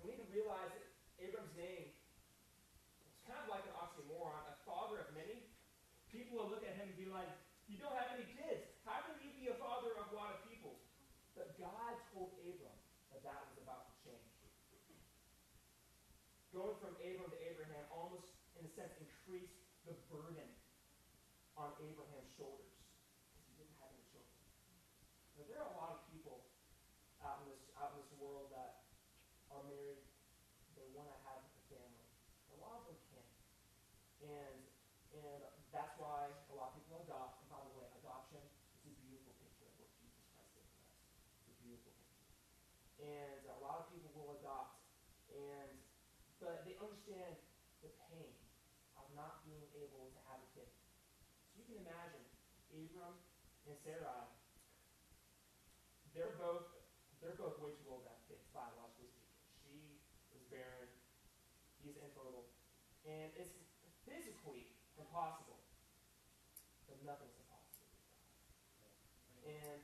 we 0.00 0.16
need 0.16 0.24
to 0.24 0.30
realize 0.32 0.72
that 0.72 0.88
Abram's 1.20 1.52
name 1.52 1.92
is 3.04 3.12
kind 3.28 3.44
of 3.44 3.52
like 3.52 3.60
an 3.68 3.76
oxymoron, 3.76 4.40
a 4.48 4.56
father 4.64 5.04
of 5.04 5.12
many. 5.12 5.44
People 6.08 6.40
will 6.40 6.48
look 6.48 6.64
at 6.64 6.80
him 6.80 6.88
and 6.88 6.96
be 6.96 7.12
like, 7.12 7.28
you 7.68 7.76
don't 7.76 7.92
have 7.92 8.16
any 8.16 8.24
kids. 8.32 8.72
How 8.88 9.04
can 9.04 9.20
you 9.20 9.36
be 9.36 9.52
a 9.52 9.56
father 9.60 9.92
of 10.00 10.08
a 10.08 10.14
lot 10.16 10.32
of 10.32 10.40
people? 10.48 10.80
But 11.36 11.60
God 11.60 11.92
told 12.16 12.32
Abram 12.40 12.78
that 13.12 13.20
that 13.20 13.40
was 13.52 13.56
about 13.60 13.84
to 13.84 13.94
change. 14.00 14.32
Going 16.56 16.76
from 16.80 16.96
Abram 17.04 17.28
to 17.28 17.40
Abraham 17.44 17.84
almost, 17.92 18.32
in 18.56 18.64
a 18.64 18.72
sense, 18.72 18.96
increased 18.96 19.61
Abraham's 21.82 22.30
shoulders 22.38 22.78
because 23.26 23.42
he 23.46 23.52
didn't 23.58 23.74
have 23.82 23.90
any 23.90 24.06
children. 24.10 24.38
Now, 25.34 25.44
there 25.50 25.60
are 25.62 25.70
a 25.70 25.76
lot 25.78 25.90
of 25.98 26.00
people 26.14 26.46
out 27.22 27.42
in 27.42 27.50
this 27.50 27.62
out 27.78 27.94
in 27.94 28.02
this 28.02 28.12
world 28.18 28.54
that 28.54 28.86
are 29.50 29.62
married. 29.66 30.02
They 30.78 30.86
want 30.94 31.10
to 31.10 31.18
have 31.26 31.42
a 31.42 31.62
family. 31.66 32.06
A 32.54 32.58
lot 32.62 32.82
of 32.82 32.82
them 32.86 32.98
can't, 33.10 33.34
and 34.22 34.56
and 35.12 35.40
that's 35.74 35.94
why 35.98 36.30
a 36.50 36.54
lot 36.54 36.72
of 36.72 36.82
people 36.82 37.02
adopt. 37.02 37.42
And 37.42 37.48
by 37.50 37.62
the 37.66 37.72
way, 37.74 37.86
adoption 37.98 38.42
is 38.86 38.94
a 38.94 39.02
beautiful 39.02 39.34
picture 39.42 39.66
of 39.66 39.74
what 39.78 39.90
Jesus 39.98 40.24
Christ 40.32 40.54
did 40.54 40.66
for 40.70 40.82
us. 40.86 40.98
It's 41.42 41.50
a 41.50 41.56
beautiful 41.62 41.92
picture. 41.94 42.30
And 43.02 43.42
a 43.50 43.58
lot 43.62 43.82
of 43.82 43.90
people 43.90 44.10
will 44.14 44.38
adopt, 44.38 44.82
and 45.34 45.70
but 46.38 46.66
they 46.66 46.74
understand 46.82 47.38
the 47.86 47.90
pain 48.10 48.34
of 48.98 49.06
not 49.14 49.46
being 49.46 49.62
able 49.78 50.10
to 50.10 50.20
have 50.26 50.42
a 50.42 50.48
kid. 50.54 50.70
So 51.54 51.61
you 51.61 51.61
can 51.72 51.88
imagine 51.88 52.24
Abram 52.76 53.16
and 53.64 53.76
Sarai. 53.80 54.28
They're 56.12 56.36
both 56.36 56.68
they're 57.24 57.38
both 57.40 57.56
way 57.64 57.72
too 57.80 57.88
old 57.88 58.04
have 58.04 58.20
kids, 58.28 58.44
biologically 58.52 59.08
speaking. 59.08 59.30
She 59.64 59.96
is 60.36 60.42
barren. 60.52 60.90
He's 61.80 61.96
infertile, 61.96 62.50
and 63.08 63.30
it's 63.38 63.56
physically 64.04 64.68
impossible. 65.00 65.62
But 66.90 67.00
nothing's 67.06 67.38
impossible 67.40 67.88
with 67.88 67.94
God. 68.76 68.98
And 69.48 69.78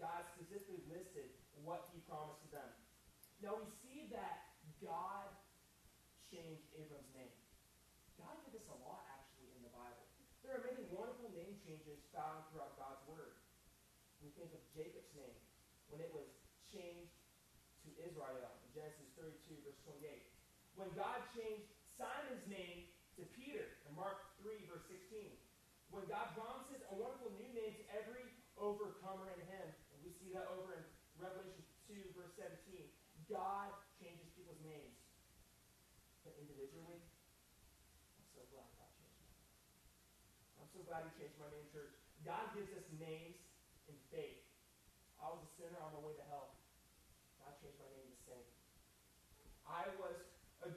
God 0.00 0.22
specifically 0.32 0.80
listed 0.88 1.28
what 1.66 1.90
he 1.92 2.00
promised 2.08 2.40
to 2.46 2.50
them. 2.54 2.70
Now 3.42 3.58
we 3.58 3.68
see 3.84 4.08
that 4.14 4.54
God 4.78 5.28
changed 6.30 6.64
Abram's 6.78 7.10
name. 7.12 7.34
God 8.16 8.38
did 8.46 8.54
this 8.54 8.70
a 8.70 8.78
lot 8.80 9.02
actually 9.12 9.50
in 9.58 9.66
the 9.66 9.74
Bible. 9.74 10.06
There 10.46 10.56
are 10.56 10.64
many 10.64 10.87
changes 11.68 12.00
found 12.16 12.48
throughout 12.48 12.80
God's 12.80 13.04
word. 13.04 13.36
We 14.24 14.32
think 14.40 14.56
of 14.56 14.64
Jacob's 14.72 15.12
name 15.12 15.36
when 15.92 16.00
it 16.00 16.08
was 16.16 16.24
changed 16.72 17.12
to 17.84 17.92
Israel 18.00 18.56
in 18.64 18.68
Genesis 18.72 19.12
32, 19.20 19.60
verse 19.68 19.76
28. 19.84 20.00
When 20.80 20.88
God 20.96 21.20
changed 21.36 21.68
Simon's 22.00 22.48
name 22.48 22.88
to 23.20 23.28
Peter 23.36 23.84
in 23.84 23.92
Mark 23.92 24.32
3, 24.40 24.56
verse 24.64 24.88
16. 24.88 25.28
When 25.92 26.08
God 26.08 26.32
promises 26.32 26.80
a 26.88 26.94
wonderful 26.96 27.36
new 27.36 27.50
name 27.52 27.76
to 27.76 27.84
every 27.92 28.24
overcomer 28.56 29.28
in 29.36 29.40
him, 29.48 29.66
and 29.92 29.98
we 30.00 30.12
see 30.20 30.32
that 30.36 30.48
over 30.56 30.72
in 30.72 30.84
Revelation 31.20 31.64
2, 31.90 32.00
verse 32.16 32.32
17. 32.38 32.88
God 33.28 33.74
changes 34.00 34.28
people's 34.36 34.60
names. 34.64 34.94
But 36.24 36.36
individually, 36.38 37.00
I'm 37.00 38.28
so 38.36 38.44
glad 38.52 38.68
God 38.76 38.88
changed 39.00 39.16
my 39.18 39.28
name. 39.32 39.48
I'm 40.60 40.67
so 40.78 40.86
glad 40.86 41.10
He 41.10 41.12
changed 41.18 41.34
my 41.42 41.50
name, 41.50 41.66
church. 41.74 41.90
God 42.22 42.54
gives 42.54 42.70
us 42.70 42.86
names 43.02 43.42
in 43.90 43.98
faith. 44.14 44.46
I 45.18 45.26
was 45.26 45.42
a 45.42 45.50
sinner 45.58 45.82
on 45.82 45.90
my 45.90 46.02
way 46.06 46.14
to 46.14 46.26
hell. 46.30 46.54
God 47.42 47.50
changed 47.58 47.82
my 47.82 47.90
name 47.98 48.06
to 48.06 48.18
saint. 48.22 48.46
I 49.66 49.90
was 49.98 50.14
a 50.62 50.70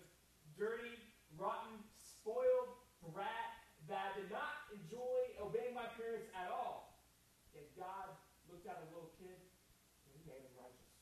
dirty, 0.58 0.98
rotten, 1.38 1.86
spoiled 2.02 2.82
brat 3.14 3.62
that 3.86 4.18
did 4.18 4.34
not 4.34 4.74
enjoy 4.74 5.38
obeying 5.38 5.78
my 5.78 5.86
parents 5.94 6.34
at 6.34 6.50
all. 6.50 6.98
Yet 7.54 7.70
God 7.78 8.18
looked 8.50 8.66
at 8.66 8.82
a 8.82 8.86
little 8.90 9.14
kid 9.22 9.38
and 9.38 10.10
He 10.18 10.26
made 10.26 10.42
him 10.42 10.56
righteous 10.58 10.98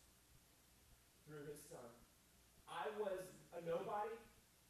through 1.23 1.47
His 1.47 1.63
Son. 1.71 1.87
I 2.67 2.91
was 2.99 3.31
a 3.55 3.63
nobody, 3.63 4.11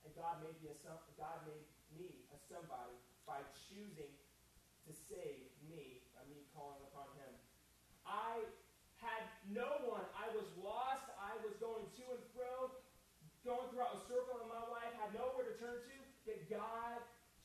and 0.05 0.13
God 0.13 0.37
made 0.45 0.53
me 0.61 0.69
a 0.69 0.77
God 1.17 1.49
made 1.49 1.65
me 1.97 2.13
a 2.29 2.37
somebody 2.45 2.93
by 3.25 3.41
choosing 3.69 4.18
to 4.89 4.93
save 5.05 5.45
me, 5.69 6.01
by 6.17 6.25
me 6.25 6.49
calling 6.57 6.81
upon 6.89 7.13
him. 7.21 7.29
I 8.09 8.41
had 8.97 9.21
no 9.53 9.85
one. 9.85 10.01
I 10.17 10.33
was 10.33 10.49
lost. 10.57 11.05
I 11.21 11.37
was 11.45 11.53
going 11.61 11.85
to 11.85 12.05
and 12.09 12.25
fro, 12.33 12.73
going 13.45 13.69
throughout 13.69 13.93
a 13.93 14.01
circle 14.09 14.41
in 14.41 14.49
my 14.49 14.65
life, 14.73 14.89
had 14.97 15.13
nowhere 15.13 15.45
to 15.45 15.55
turn 15.61 15.77
to. 15.77 15.97
That 16.25 16.49
God 16.49 17.01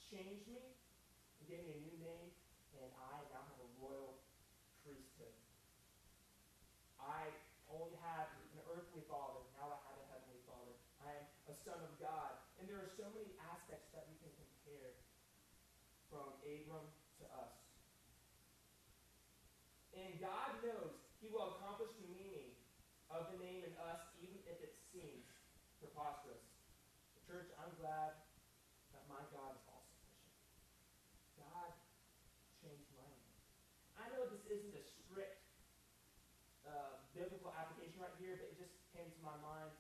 changed 0.08 0.48
me 0.48 0.64
and 0.64 1.44
gave 1.44 1.60
me 1.68 1.76
a 1.76 1.82
new 1.84 1.98
name, 2.00 2.32
and 2.80 2.88
I 2.96 3.20
now 3.28 3.44
have 3.44 3.60
a 3.60 3.70
royal 3.76 4.24
priesthood. 4.80 5.36
I 6.96 7.28
only 7.68 7.92
had 8.00 8.32
an 8.56 8.64
earthly 8.72 9.04
father. 9.04 9.44
Now 9.60 9.68
I 9.68 9.78
have 9.92 10.00
a 10.00 10.08
heavenly 10.16 10.40
father. 10.48 10.72
I 11.04 11.12
am 11.20 11.24
a 11.52 11.54
son 11.60 11.76
of 11.84 11.92
God. 12.00 12.40
And 12.56 12.64
there 12.72 12.80
are 12.80 12.92
so 12.96 13.04
many 13.12 13.36
aspects 13.52 13.92
that 13.92 14.08
we 14.08 14.16
can 14.24 14.32
compare 14.32 14.96
from 16.08 16.32
Abram 16.46 16.88
to 17.20 17.24
us. 17.34 17.54
And 19.94 20.13
God 20.24 20.56
knows 20.64 20.96
he 21.20 21.28
will 21.28 21.60
accomplish 21.60 21.92
the 22.00 22.08
meaning 22.08 22.56
of 23.12 23.28
the 23.28 23.36
name 23.44 23.60
in 23.60 23.76
us, 23.76 24.00
even 24.24 24.40
if 24.48 24.56
it 24.64 24.72
seems 24.88 25.28
preposterous. 25.76 26.40
The 27.12 27.22
Church, 27.28 27.52
I'm 27.60 27.76
glad 27.76 28.16
that 28.96 29.04
my 29.04 29.20
God 29.36 29.52
is 29.52 29.64
all 29.68 29.84
sufficient. 29.84 30.32
God 31.36 31.76
changed 32.64 32.88
my 32.96 33.04
name. 33.04 33.36
I 34.00 34.08
know 34.16 34.24
this 34.32 34.40
isn't 34.48 34.72
a 34.72 34.84
strict 35.04 35.44
uh, 36.64 37.04
biblical 37.12 37.52
application 37.52 38.00
right 38.00 38.16
here, 38.16 38.40
but 38.40 38.48
it 38.48 38.56
just 38.56 38.72
came 38.96 39.12
to 39.12 39.20
my 39.20 39.36
mind. 39.44 39.76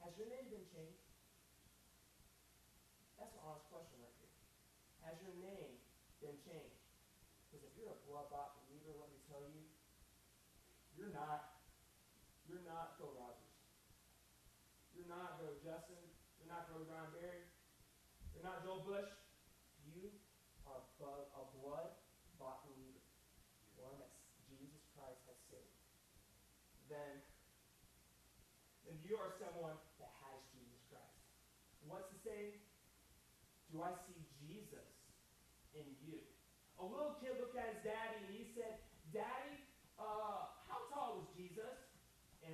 Has 0.00 0.16
your 0.16 0.32
name 0.32 0.48
been 0.48 0.64
changed? 0.72 1.04
That's 3.20 3.36
an 3.36 3.44
honest 3.44 3.68
question 3.68 4.00
right 4.00 4.16
here. 4.16 4.32
Has 5.04 5.20
your 5.20 5.36
name 5.44 5.76
been 6.24 6.40
changed? 6.40 6.80
Because 7.52 7.68
if 7.68 7.72
you're 7.76 7.92
a 7.92 8.00
blood 8.08 8.32
bought 8.32 8.53
tell 9.34 9.50
you, 9.50 9.66
you're 10.94 11.10
not. 11.10 11.58
You're 12.46 12.62
not 12.62 12.94
Phil 12.94 13.10
Rogers. 13.18 13.58
You're 14.94 15.10
not 15.10 15.42
Brother 15.42 15.58
Justin. 15.58 15.98
You're 16.38 16.46
not 16.46 16.70
Brother 16.70 16.86
Brian 16.86 17.10
Barry. 17.18 17.50
You're 18.30 18.46
not 18.46 18.62
Joel 18.62 18.86
Bush. 18.86 19.10
You 19.90 20.06
are 20.70 20.78
a 20.78 21.42
blood 21.58 21.90
bought 22.38 22.62
believer, 22.70 23.02
one 23.74 23.98
that 23.98 24.12
Jesus 24.46 24.86
Christ 24.94 25.18
has 25.26 25.38
saved. 25.50 25.82
Then, 26.86 27.24
then 28.86 28.96
you 29.02 29.18
are 29.18 29.34
someone 29.40 29.74
that 29.98 30.12
has 30.30 30.38
Jesus 30.54 30.78
Christ. 30.92 31.18
What's 31.90 32.12
the 32.14 32.20
saying? 32.22 32.54
Do 33.72 33.82
I 33.82 33.90
see 34.06 34.20
Jesus 34.46 34.86
in 35.74 35.88
you? 36.06 36.22
A 36.78 36.84
little 36.84 37.18
kid 37.18 37.34
looked 37.40 37.58
at 37.58 37.72
his 37.72 37.82
daddy 37.82 38.28
and 38.28 38.30
he 38.30 38.46
said, 38.54 38.78
Daddy, 39.14 39.62
uh, 39.94 40.50
how 40.66 40.90
tall 40.90 41.22
was 41.22 41.30
Jesus? 41.38 41.78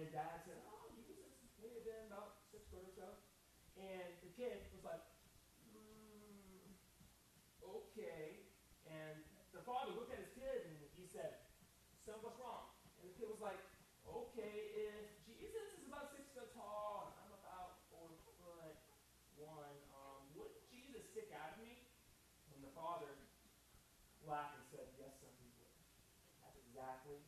And 0.00 0.08
dad 0.16 0.40
said, 0.48 0.56
Oh, 0.64 0.88
Jesus 0.96 1.28
may 1.60 1.76
have 1.76 1.84
been 1.84 2.08
about 2.08 2.40
six 2.48 2.64
foot 2.72 2.88
or 2.88 2.94
so. 2.96 3.20
And 3.76 4.08
the 4.24 4.32
kid 4.32 4.64
was 4.72 4.80
like, 4.80 5.04
mm, 5.76 6.72
Okay. 7.60 8.48
And 8.88 9.20
the 9.52 9.60
father 9.60 9.92
looked 9.92 10.08
at 10.16 10.24
his 10.24 10.32
kid 10.32 10.72
and 10.72 10.80
he 10.96 11.04
said, 11.04 11.44
Son, 12.00 12.16
what's 12.24 12.40
wrong? 12.40 12.72
And 12.96 13.12
the 13.12 13.14
kid 13.20 13.28
was 13.28 13.44
like, 13.44 13.60
Okay, 14.08 14.72
if 14.72 15.04
Jesus 15.28 15.68
is 15.76 15.84
about 15.84 16.16
six 16.16 16.32
foot 16.32 16.48
tall 16.56 17.12
and 17.12 17.20
I'm 17.20 17.36
about 17.36 17.84
four 17.92 18.08
foot 18.40 18.80
one, 19.36 19.76
um, 19.92 20.32
wouldn't 20.32 20.64
Jesus 20.72 21.04
stick 21.12 21.28
out 21.36 21.52
of 21.52 21.58
me? 21.60 21.84
And 22.56 22.64
the 22.64 22.72
father 22.72 23.20
laughed 24.24 24.56
and 24.56 24.64
said, 24.72 24.88
Yes, 24.96 25.12
son, 25.20 25.28
he 25.44 25.52
would. 25.60 25.68
That's 26.40 26.56
exactly 26.56 27.20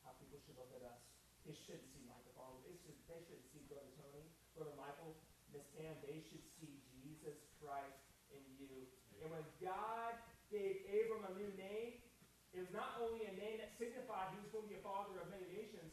how 0.00 0.16
people 0.16 0.40
should 0.40 0.56
look 0.56 0.72
at 0.72 0.88
us. 0.88 1.07
They 1.48 1.56
should 1.56 1.80
see 1.80 2.04
Michael. 2.04 2.60
They 2.60 2.76
should, 2.76 2.92
they 3.08 3.24
should 3.24 3.40
see 3.48 3.64
Brother 3.72 3.88
Tony, 3.96 4.20
Brother 4.52 4.76
Michael, 4.76 5.16
Miss 5.48 5.64
Tam. 5.72 5.96
They 6.04 6.20
should 6.20 6.44
see 6.60 6.76
Jesus 6.92 7.40
Christ 7.56 8.04
in 8.28 8.44
you. 8.60 8.84
And 9.24 9.32
when 9.32 9.48
God 9.56 10.12
gave 10.52 10.84
Abram 10.92 11.24
a 11.24 11.32
new 11.40 11.48
name, 11.56 12.04
it 12.52 12.60
was 12.60 12.68
not 12.68 13.00
only 13.00 13.24
a 13.24 13.32
name 13.32 13.64
that 13.64 13.72
signified 13.80 14.28
he 14.36 14.44
was 14.44 14.52
going 14.52 14.68
to 14.68 14.72
be 14.72 14.76
a 14.76 14.84
father 14.84 15.16
of 15.24 15.32
many 15.32 15.48
nations, 15.48 15.88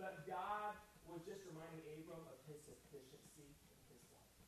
but 0.00 0.24
God 0.24 0.72
was 1.04 1.20
just 1.28 1.44
reminding 1.44 1.84
Abram 2.00 2.24
of 2.32 2.40
his 2.48 2.56
sufficiency 2.64 3.52
in 3.68 3.76
his 3.92 4.00
life. 4.08 4.40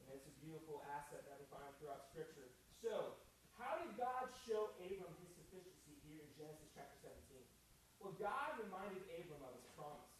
And 0.00 0.08
it's 0.08 0.24
a 0.24 0.36
beautiful 0.40 0.80
asset 0.88 1.28
that 1.28 1.36
we 1.36 1.44
find 1.52 1.68
throughout 1.76 2.08
Scripture. 2.08 2.48
So, 2.80 3.20
how 3.60 3.76
did 3.76 3.92
God 4.00 4.32
show 4.48 4.72
Abram 4.80 5.12
his 5.20 5.36
sufficiency 5.36 6.00
here 6.08 6.24
in 6.24 6.32
Genesis 6.32 6.72
chapter 6.72 6.96
17? 7.04 7.44
Well, 8.02 8.18
God 8.18 8.58
reminded 8.58 8.98
Abram 9.14 9.46
of 9.46 9.54
his 9.54 9.66
promise. 9.78 10.10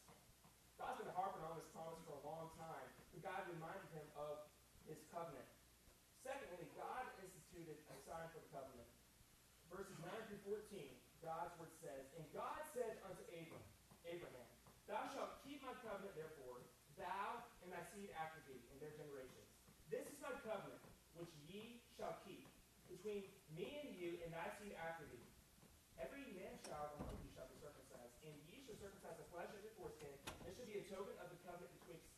God's 0.79 1.03
been 1.03 1.11
harping 1.19 1.43
on 1.43 1.59
this 1.59 1.67
promise 1.75 1.99
for 2.07 2.15
a 2.15 2.23
long 2.23 2.55
time, 2.55 2.87
but 3.11 3.27
God 3.27 3.43
reminded 3.51 3.91
him 3.91 4.07
of 4.15 4.47
his 4.87 5.03
covenant. 5.11 5.47
Secondly, 6.23 6.63
God 6.79 7.11
instituted 7.19 7.75
a 7.91 7.97
sign 8.07 8.31
for 8.31 8.39
the 8.39 8.51
covenant. 8.55 8.87
Verses 9.67 9.99
9 9.99 10.15
through 10.31 10.63
14, 10.71 10.95
God's 11.27 11.51
word 11.59 11.75
says, 11.83 12.07
And 12.15 12.23
God 12.31 12.63
said 12.71 13.03
unto 13.03 13.23
Abram, 13.35 13.67
Abraham, 14.07 14.49
Thou 14.87 15.03
shalt 15.11 15.43
keep 15.43 15.59
my 15.67 15.75
covenant, 15.83 16.15
therefore, 16.15 16.63
thou 16.95 17.43
and 17.67 17.75
thy 17.75 17.83
seed 17.91 18.15
after 18.15 18.39
thee 18.47 18.63
in 18.71 18.79
their 18.79 18.95
generations. 18.95 19.49
This 19.91 20.07
is 20.07 20.19
my 20.23 20.31
covenant, 20.47 20.83
which 21.19 21.35
ye 21.51 21.83
shall 21.99 22.15
keep, 22.23 22.47
between 22.87 23.27
me 23.59 23.83
and 23.83 23.91
you 23.99 24.23
and 24.23 24.31
thy 24.31 24.47
seed 24.63 24.79
after 24.79 25.03
thee. 25.11 25.27
Every 26.03 26.25
man 26.35 26.59
child 26.67 26.99
among 26.99 27.15
you 27.23 27.31
shall 27.31 27.47
be 27.47 27.59
circumcised, 27.63 28.17
and 28.27 28.35
ye 28.51 28.59
shall 28.65 28.79
circumcise 28.81 29.19
the 29.19 29.29
flesh 29.31 29.51
of 29.55 29.61
your 29.63 29.75
foreskin. 29.79 30.11
This 30.43 30.59
shall 30.59 30.67
be 30.67 30.83
a 30.83 30.87
token 30.91 31.15
of 31.23 31.31
the 31.31 31.39
covenant 31.47 31.71
betwixt 31.79 32.11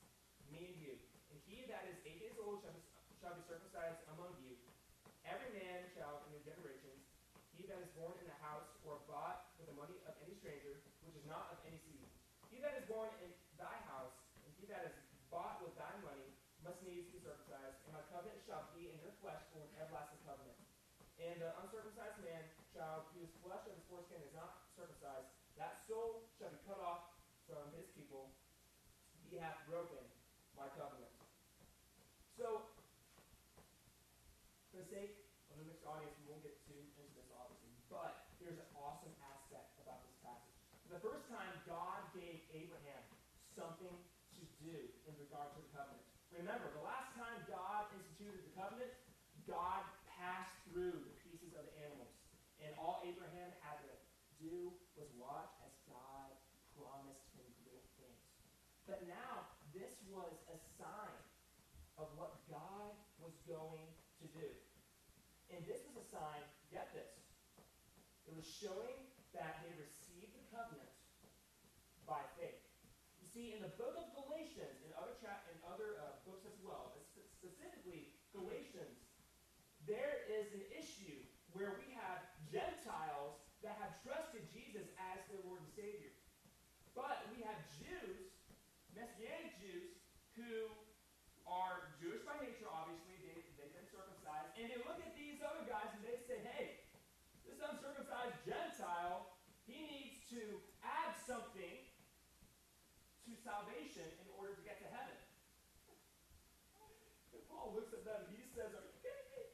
you. 0.81 0.97
And 1.29 1.37
he 1.45 1.69
that 1.69 1.85
is 1.91 2.01
eight 2.09 2.25
days 2.25 2.39
old 2.41 2.65
shall 2.65 2.73
be, 2.73 2.81
shall 3.21 3.37
be 3.37 3.45
circumcised 3.45 4.01
among 4.17 4.33
you. 4.41 4.57
Every 5.29 5.53
man 5.53 5.85
shall 5.93 6.25
in 6.25 6.37
your 6.37 6.45
generations, 6.45 7.05
he 7.57 7.69
that 7.69 7.81
is 7.81 7.91
born 7.97 8.17
in 8.21 8.27
the 8.29 8.39
house 8.41 8.69
or 8.85 9.01
bought 9.05 9.53
with 9.61 9.69
the 9.69 9.77
money 9.77 9.97
of 10.09 10.17
any 10.25 10.37
stranger, 10.41 10.81
which 11.05 11.17
is 11.17 11.27
not 11.29 11.53
of 11.53 11.61
any 11.69 11.81
seed. 11.85 12.09
He 12.49 12.61
that 12.65 12.77
is 12.77 12.85
born 12.89 13.13
in 13.21 13.33
thy 13.61 13.77
house, 13.89 14.17
and 14.45 14.51
he 14.57 14.65
that 14.73 14.85
is 14.89 14.97
bought 15.29 15.61
with 15.61 15.73
thy 15.77 15.93
money, 16.05 16.29
must 16.65 16.81
needs 16.85 17.09
be 17.13 17.21
circumcised. 17.21 17.77
And 17.85 17.93
my 17.93 18.05
covenant 18.09 18.41
shall 18.49 18.65
be 18.73 18.89
in 18.89 18.97
your 19.05 19.13
flesh 19.21 19.41
for 19.53 19.61
an 19.61 19.71
everlasting 19.77 20.21
covenant. 20.25 20.57
And 21.21 21.39
the 21.41 21.53
uncircumcised 21.61 22.21
man 22.25 22.43
child 22.75 23.07
whose 23.15 23.31
flesh 23.45 23.63
of 23.69 23.75
his 23.77 23.87
foreskin 23.87 24.19
is 24.25 24.35
not 24.35 24.67
circumcised, 24.75 25.31
that 25.61 25.87
soul 25.87 26.27
shall 26.41 26.51
be 26.51 26.59
cut 26.67 26.81
off 26.83 27.15
from 27.47 27.71
his 27.79 27.87
people. 27.95 28.35
He 29.31 29.39
hath 29.39 29.63
broken 29.71 30.03
my 30.65 30.73
covenant. 30.81 31.13
So, 32.41 32.65
for 34.73 34.81
the 34.81 34.89
sake 34.89 35.13
of 35.53 35.61
the 35.61 35.69
mixed 35.69 35.85
audience, 35.85 36.17
we 36.25 36.33
won't 36.33 36.41
get 36.41 36.57
too 36.65 36.81
into 36.97 37.13
this, 37.21 37.29
obviously, 37.37 37.69
but 37.93 38.33
there's 38.41 38.57
an 38.57 38.71
awesome 38.81 39.13
aspect 39.29 39.77
about 39.85 40.01
this 40.09 40.17
passage. 40.25 40.57
For 40.89 40.97
the 40.97 41.05
first 41.05 41.29
time, 41.29 41.53
God 41.69 42.09
gave 42.17 42.41
Abraham 42.57 43.05
something 43.53 43.93
to 43.93 44.43
do 44.65 44.89
in 45.05 45.13
regard 45.21 45.53
to 45.53 45.61
the 45.61 45.69
covenant. 45.77 46.01
Remember, 46.33 46.73
the 46.73 46.81
last 46.81 47.13
time 47.13 47.45
God 47.45 47.85
instituted 48.01 48.41
the 48.49 48.55
covenant, 48.57 48.97
God 49.45 49.85
passed 50.17 50.57
through 50.73 50.97
the 50.97 51.15
pieces 51.29 51.53
of 51.61 51.69
the 51.69 51.77
animals. 51.85 52.09
And 52.65 52.73
all 52.81 53.05
Abraham 53.05 53.53
had 53.61 53.85
to 53.85 53.93
do 54.41 54.73
was 54.97 55.13
watch 55.21 55.53
as 55.61 55.77
God 55.93 56.33
promised 56.73 57.29
him 57.37 57.45
great 57.69 57.85
things. 58.01 58.25
But 58.89 59.05
now, 59.05 59.55
this 59.75 59.99
was 60.07 60.31
a 60.47 60.57
sign 60.79 61.19
of 61.99 62.07
what 62.15 62.39
God 62.47 62.95
was 63.19 63.35
going 63.55 63.87
to 64.19 64.27
do. 64.35 64.51
And 65.55 65.63
this 65.71 65.87
was 65.87 66.03
a 66.03 66.07
sign, 66.11 66.43
get 66.75 66.91
this, 66.91 67.15
it 68.27 68.35
was 68.35 68.43
showing 68.43 68.99
that 69.31 69.63
they 69.63 69.71
received 69.79 70.35
the 70.35 70.45
covenant 70.51 70.91
by 72.03 72.19
faith. 72.35 72.59
You 73.23 73.29
see, 73.31 73.47
in 73.55 73.63
the 73.63 73.71
book 73.79 73.95
of 73.95 74.11
Galatians, 74.27 74.83
in 74.83 74.91
other, 74.99 75.15
cha- 75.23 75.47
in 75.55 75.59
other 75.71 76.03
uh, 76.03 76.19
books 76.27 76.43
as 76.51 76.59
well, 76.67 76.99
specifically 77.39 78.11
Galatians, 78.35 78.99
there 79.87 80.27
is 80.27 80.51
an 80.57 80.65
issue 80.75 81.23
where 81.55 81.79
we 81.79 81.95
have 81.95 82.25
Gentiles 82.51 83.39
that 83.63 83.79
have 83.79 83.95
trusted 84.03 84.43
Jesus 84.51 84.91
as 84.99 85.19
their 85.31 85.41
Lord 85.47 85.63
and 85.63 85.73
Savior. 85.77 86.11
But 86.97 87.27
we 87.31 87.43
have 87.47 87.59
Jews, 87.79 88.33
Messianic 88.95 89.55
Jews, 89.61 89.95
who 90.35 90.71
are 91.45 91.95
Jewish 92.01 92.25
by 92.25 92.39
nature, 92.41 92.71
obviously, 92.71 93.19
they, 93.21 93.37
they've 93.61 93.75
been 93.77 93.89
circumcised, 93.93 94.54
and 94.73 94.83
look 94.89 95.01
at 95.03 95.13
these 95.19 95.43
other 95.45 95.67
guys 95.69 95.93
and 95.93 96.03
they 96.07 96.17
say, 96.25 96.41
hey, 96.41 96.85
this 97.45 97.61
uncircumcised 97.61 98.41
Gentile, 98.49 99.37
he 99.69 99.81
needs 99.85 100.25
to 100.33 100.61
add 100.81 101.13
something 101.25 101.85
to 103.25 103.33
salvation 103.41 104.05
in 104.05 104.29
order 104.37 104.53
to 104.57 104.63
get 104.65 104.81
to 104.85 104.89
heaven. 104.93 105.17
And 107.33 107.41
Paul 107.49 107.73
looks 107.73 107.93
at 107.97 108.05
them 108.05 108.29
and 108.29 108.33
he 108.37 108.45
says, 108.53 108.73
Are 108.73 108.85
you 108.85 108.97
kidding 109.01 109.29
me? 109.33 109.45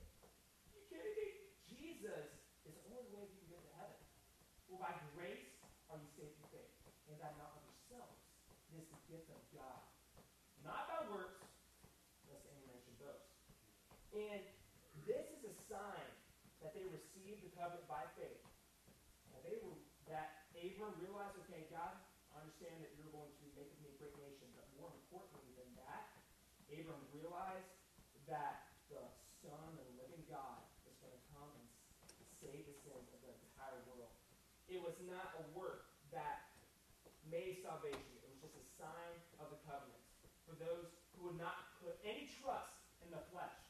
Jesus 1.71 2.27
is 2.67 2.75
the 2.75 2.85
only 2.91 3.07
way 3.15 3.23
you 3.31 3.39
can 3.47 3.51
get 3.55 3.63
to 3.63 3.75
heaven. 3.79 4.01
Well, 4.67 4.83
by 4.83 4.95
grace 5.15 5.55
are 5.87 5.99
you 5.99 6.11
saved 6.19 6.35
through 6.39 6.51
faith, 6.55 6.75
and 7.11 7.19
that 7.23 7.39
not 7.39 7.55
of 7.59 7.63
yourselves. 7.67 8.19
It 8.71 8.83
is 8.83 8.87
the 8.91 9.01
gift 9.07 9.31
of 9.31 9.43
God. 9.55 9.83
Not 10.67 10.87
by 10.91 11.01
works, 11.15 11.47
lest 12.27 12.47
any 12.51 12.63
man 12.67 12.79
should 12.83 12.99
boast. 12.99 13.31
And 14.15 14.43
this 15.07 15.27
is 15.31 15.43
a 15.47 15.55
sign 15.71 16.11
that 16.63 16.75
they 16.75 16.85
received 16.91 17.47
the 17.47 17.50
covenant 17.61 17.85
by 17.85 18.09
faith. 18.17 18.41
That 19.37 19.45
they 19.45 19.61
were 19.61 19.77
that 20.09 20.49
Abram 20.57 20.97
realized, 20.99 21.37
okay, 21.45 21.69
God, 21.69 21.93
I 22.33 22.41
understand 22.41 22.81
that 22.81 22.97
you're 22.97 23.13
going 23.13 23.29
to 23.29 23.45
make 23.53 23.69
of 23.69 23.79
me 23.85 23.93
a 23.93 23.97
great 24.01 24.17
nation, 24.17 24.49
but 24.57 24.67
more 24.81 24.91
importantly 24.91 25.53
than 25.55 25.69
that, 25.85 26.11
Abram 26.73 27.05
realized 27.13 27.71
that 28.25 28.73
the 28.89 29.05
Son 29.45 29.77
of 29.77 29.77
the 29.77 29.87
living 30.01 30.25
God 30.27 30.65
is 30.89 30.97
going 31.05 31.15
to 31.15 31.25
come 31.37 31.53
and 31.53 31.67
save 32.43 32.65
the 32.65 32.77
sins 32.83 33.07
of 33.13 33.21
the 33.23 33.31
entire 33.31 33.79
world. 33.93 34.11
It 34.67 34.81
was 34.81 34.97
not 35.07 35.37
a 35.39 35.45
work 35.53 35.93
that 36.11 36.51
made 37.31 37.63
salvation. 37.63 38.11
It 38.25 38.27
was 38.27 38.41
just 38.43 38.57
a 38.57 38.67
sign 38.81 39.15
of 39.39 39.55
the 39.55 39.61
covenant 39.69 40.03
for 40.43 40.59
those 40.59 40.91
who 41.15 41.31
would 41.31 41.39
not 41.39 41.79
put 41.79 42.01
any 42.03 42.27
trust 42.43 42.75
in 43.05 43.15
the 43.15 43.23
flesh. 43.31 43.61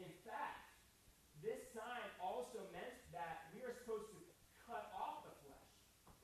In 0.00 0.12
fact, 0.24 0.66
this 1.44 1.60
sign 1.76 2.08
also 2.20 2.64
meant 2.72 2.96
that 3.12 3.52
we 3.52 3.60
are 3.64 3.72
supposed 3.84 4.08
to 4.12 4.20
cut 4.66 4.90
off 4.96 5.22
the 5.22 5.34
flesh, 5.46 5.70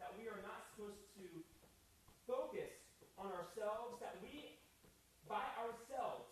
that 0.01 0.11
we 0.19 0.27
are 0.27 0.41
not 0.43 0.67
supposed 0.73 0.99
to 1.15 1.25
focus 2.27 2.73
on 3.23 3.31
ourselves, 3.31 4.03
that 4.03 4.19
we, 4.19 4.59
by 5.31 5.47
ourselves, 5.63 6.27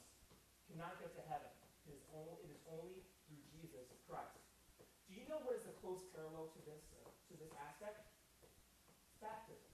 cannot 0.67 0.99
get 0.99 1.15
to 1.15 1.23
heaven. 1.31 1.51
It 1.87 1.95
is 1.95 2.03
only, 2.11 2.35
it 2.43 2.51
is 2.51 2.63
only 2.67 2.99
through 3.31 3.43
Jesus 3.55 3.87
Christ. 4.11 4.43
Do 5.07 5.15
you 5.15 5.23
know 5.31 5.39
what 5.47 5.55
is 5.55 5.67
the 5.67 5.75
close 5.79 6.03
parallel 6.11 6.51
to 6.51 6.61
this, 6.67 6.83
uh, 6.99 7.07
to 7.07 7.35
this 7.39 7.51
aspect? 7.63 8.11
Baptism. 9.23 9.71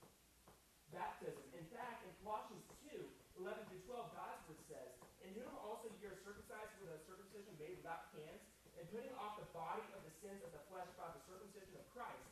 Baptism. 0.93 1.45
In 1.57 1.65
fact, 1.73 2.05
in 2.05 2.13
Colossians 2.21 2.65
2, 2.93 3.01
11 3.41 3.65
through 3.69 3.85
12, 3.85 4.17
God's 4.17 4.43
word 4.49 4.63
says, 4.69 4.93
In 5.25 5.33
whom 5.37 5.53
also 5.61 5.93
ye 6.01 6.09
are 6.09 6.21
circumcised 6.21 6.73
with 6.81 6.93
a 6.93 7.01
circumcision 7.05 7.53
made 7.61 7.81
without 7.81 8.13
hands, 8.17 8.45
and 8.77 8.85
putting 8.93 9.13
off 9.17 9.41
the 9.41 9.49
body 9.57 9.85
of 9.97 10.05
the 10.05 10.13
sins 10.21 10.41
of 10.45 10.53
the 10.53 10.61
flesh 10.69 10.89
by 11.01 11.09
the 11.17 11.23
circumcision 11.25 11.81
of 11.81 11.85
Christ, 11.97 12.29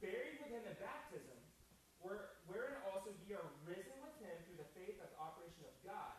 buried 0.00 0.40
with 0.40 0.48
him 0.48 0.64
in 0.64 0.76
baptism, 0.80 1.36
where, 2.02 2.34
wherein 2.50 2.74
also 2.90 3.14
ye 3.24 3.36
are 3.38 3.50
risen 3.62 3.96
with 4.02 4.16
him 4.18 4.34
through 4.44 4.58
the 4.58 4.70
faith 4.74 4.98
of 4.98 5.08
the 5.12 5.20
operation 5.20 5.62
of 5.68 5.74
God, 5.86 6.16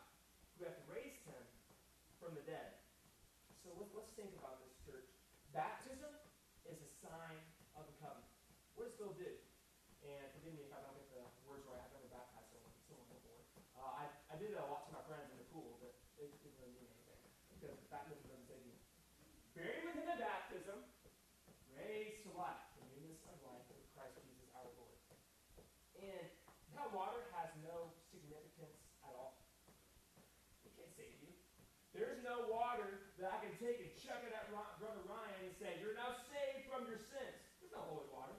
who 0.56 0.70
hath 0.70 0.80
raised 0.88 1.22
him 1.28 1.44
from 2.22 2.38
the 2.40 2.46
dead. 2.48 2.80
So 3.68 3.73
let's, 3.92 4.16
think 4.16 4.32
about 4.40 4.64
this, 4.64 4.72
church. 4.88 5.12
Baptism 5.52 6.16
is 6.64 6.80
a 6.80 6.92
sign 7.04 7.36
of 7.76 7.84
the 7.84 7.96
covenant. 8.00 8.32
What 8.80 8.88
does 8.88 8.96
Phil 8.96 9.12
do? 9.20 9.28
And 10.08 10.24
forgive 10.40 10.56
me 10.56 10.64
if 10.64 10.72
I 10.72 10.80
don't 10.80 10.96
get 10.96 11.12
the 11.12 11.28
words 11.44 11.68
right. 11.68 11.84
I've 11.84 11.92
never 11.92 12.08
baptized 12.08 12.48
someone, 12.56 12.72
someone 12.88 13.10
before. 13.12 13.44
Uh, 13.76 14.04
I, 14.04 14.04
I 14.32 14.36
did 14.40 14.56
it 14.56 14.60
a 14.60 14.68
lot 14.72 14.88
to 14.88 14.92
my 14.96 15.04
friends 15.04 15.28
in 15.36 15.38
the 15.40 15.48
pool, 15.52 15.84
but 15.84 15.92
it 16.16 16.32
didn't 16.40 16.56
really 16.64 16.76
mean 16.80 16.88
anything 16.88 17.20
because 17.60 17.76
baptism 17.92 18.24
doesn't 18.24 18.48
save 18.48 18.64
you. 18.64 18.78
Buried 19.52 19.84
with 19.84 20.00
him 20.00 20.08
in 20.08 20.20
baptism, 20.20 20.80
raised 21.76 22.24
to 22.24 22.32
life, 22.40 22.64
the 22.80 22.88
newness 22.96 23.20
of 23.28 23.36
life 23.44 23.68
through 23.68 23.84
Christ 23.92 24.16
Jesus 24.24 24.48
our 24.56 24.68
Lord. 24.80 24.96
And 26.00 26.26
that 26.80 26.88
water 26.96 27.28
has 27.36 27.52
no 27.68 27.92
significance 28.16 28.80
at 29.04 29.12
all. 29.12 29.44
It 30.64 30.72
can't 30.80 30.92
save 30.96 31.20
you. 31.20 31.32
There's 31.94 32.26
no 32.26 32.50
water 32.50 33.14
that 33.22 33.30
I 33.30 33.38
can 33.46 33.54
take 33.62 33.78
and 33.78 33.94
chuck 34.02 34.26
it 34.26 34.34
at 34.34 34.50
Brother 34.52 35.06
Ryan 35.06 35.46
and 35.46 35.54
say, 35.62 35.78
You're 35.78 35.94
now 35.94 36.12
saved 36.34 36.66
from 36.66 36.90
your 36.90 36.98
sins. 36.98 37.38
There's 37.62 37.72
no 37.72 37.86
holy 37.86 38.10
water. 38.10 38.34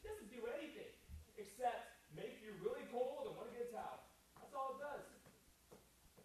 It 0.00 0.02
doesn't 0.08 0.32
do 0.32 0.48
anything 0.58 0.88
except 1.36 2.00
make 2.16 2.40
you 2.40 2.56
really 2.64 2.82
cold 2.88 3.28
and 3.28 3.36
want 3.36 3.52
to 3.52 3.54
get 3.54 3.68
a 3.68 3.72
towel. 3.76 4.08
That's 4.40 4.56
all 4.56 4.74
it 4.74 4.80
does. 4.80 5.04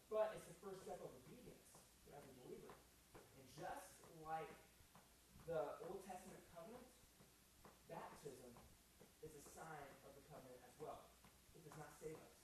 But 0.08 0.40
it's 0.40 0.48
the 0.48 0.58
first 0.64 0.88
step 0.88 1.04
of 1.04 1.12
obedience 1.12 1.68
as 2.16 2.24
a 2.24 2.34
believer. 2.42 2.72
And 3.36 3.46
just 3.60 3.94
like 4.24 4.50
the 5.46 5.78
Old 5.84 6.00
Testament 6.08 6.42
covenant, 6.56 6.88
baptism 7.92 8.56
is 9.20 9.36
a 9.36 9.44
sign 9.52 9.86
of 10.08 10.16
the 10.16 10.24
covenant 10.32 10.64
as 10.64 10.74
well. 10.80 11.12
It 11.54 11.68
does 11.68 11.76
not 11.76 11.92
save 12.00 12.16
us. 12.18 12.36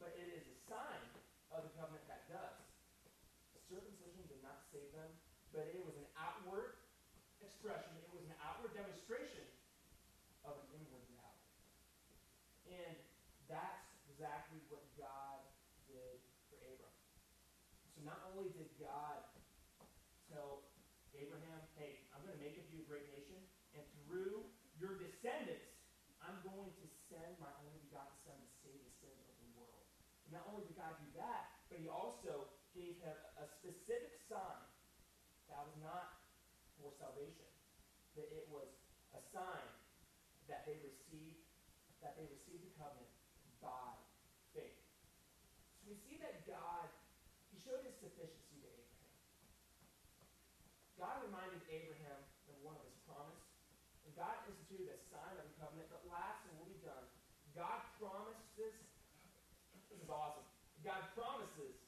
But 0.00 0.16
it 0.16 0.32
is 0.32 0.48
a 0.48 0.56
sign 0.66 1.04
of 1.52 1.68
the 1.68 1.72
covenant 1.76 2.08
that 2.08 2.26
does. 2.32 2.58
Circumcision 3.68 4.24
did 4.32 4.40
not 4.40 4.64
save 4.72 4.88
them, 4.96 5.12
but 5.58 5.66
it 5.74 5.82
was 5.82 5.98
an 5.98 6.06
outward 6.14 6.78
expression, 7.42 7.90
it 7.98 8.06
was 8.14 8.22
an 8.30 8.38
outward 8.38 8.70
demonstration 8.78 9.42
of 10.46 10.54
an 10.54 10.78
inward 10.78 11.02
reality. 11.10 11.50
And 12.70 12.94
that's 13.50 13.90
exactly 14.06 14.62
what 14.70 14.86
God 14.94 15.42
did 15.90 16.22
for 16.46 16.62
Abram. 16.62 16.94
So 17.90 18.06
not 18.06 18.22
only 18.30 18.54
did 18.54 18.70
God 18.78 19.18
tell 20.30 20.62
Abraham, 21.18 21.58
hey, 21.74 22.06
I'm 22.14 22.22
going 22.22 22.38
to 22.38 22.42
make 22.44 22.54
of 22.54 22.70
you 22.70 22.86
a 22.86 22.86
great 22.86 23.10
nation, 23.10 23.42
and 23.74 23.82
through 24.06 24.46
your 24.78 24.94
descendants, 24.94 25.74
I'm 26.22 26.38
going 26.46 26.70
to 26.70 26.86
send 27.10 27.34
my 27.42 27.50
only 27.66 27.82
begotten 27.90 28.14
Son 28.22 28.38
to 28.38 28.50
save 28.62 28.78
the 28.78 28.94
sins 29.02 29.26
of 29.26 29.34
the 29.42 29.50
world. 29.58 29.82
And 30.30 30.38
not 30.38 30.46
only 30.54 30.70
did 30.70 30.78
God 30.78 30.94
do 31.02 31.10
that, 31.18 31.50
but 31.66 31.82
he 31.82 31.90
also 31.90 32.46
gave 32.78 32.94
him 33.02 33.18
a 33.42 33.46
specific 33.58 34.22
sign 34.30 34.62
that 35.48 35.64
was 35.64 35.80
not 35.80 36.20
for 36.76 36.92
salvation, 37.00 37.48
that 38.18 38.34
it 38.34 38.50
was 38.50 38.66
a 39.14 39.22
sign 39.30 39.68
that 40.50 40.66
they 40.66 40.74
received, 40.82 41.38
that 42.02 42.18
they 42.18 42.26
received 42.26 42.66
the 42.66 42.74
covenant 42.74 43.06
by 43.62 43.94
faith. 44.50 44.82
So 45.78 45.94
we 45.94 45.96
see 46.02 46.18
that 46.18 46.42
God, 46.50 46.90
he 47.54 47.62
showed 47.62 47.86
his 47.86 47.94
sufficiency 48.02 48.58
to 48.58 48.68
Abraham. 48.74 49.14
God 50.98 51.16
reminded 51.30 51.62
Abraham 51.70 52.18
of 52.50 52.58
one 52.66 52.74
of 52.74 52.82
his 52.90 52.98
promise, 53.06 53.38
and 54.02 54.10
God 54.18 54.34
instituted 54.50 54.98
a 54.98 55.00
sign 55.14 55.38
of 55.38 55.46
the 55.46 55.54
covenant, 55.62 55.86
that 55.94 56.02
last, 56.10 56.42
and 56.50 56.58
we'll 56.58 56.74
be 56.74 56.82
done, 56.82 57.06
God 57.54 57.86
promises, 58.02 58.74
this 59.86 59.98
is 60.02 60.10
awesome, 60.10 60.46
God 60.82 61.06
promises 61.14 61.78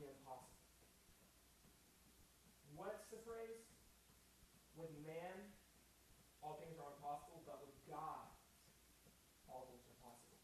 the 0.00 0.08
impossible. 0.08 0.56
What's 2.72 3.04
the 3.12 3.20
phrase? 3.26 3.67
With 4.78 4.94
man, 5.02 5.50
all 6.38 6.62
things 6.62 6.78
are 6.78 6.94
impossible, 6.94 7.42
but 7.42 7.58
with 7.66 7.74
God, 7.90 8.30
all 9.50 9.66
things 9.66 9.82
are 9.90 9.98
possible. 10.06 10.38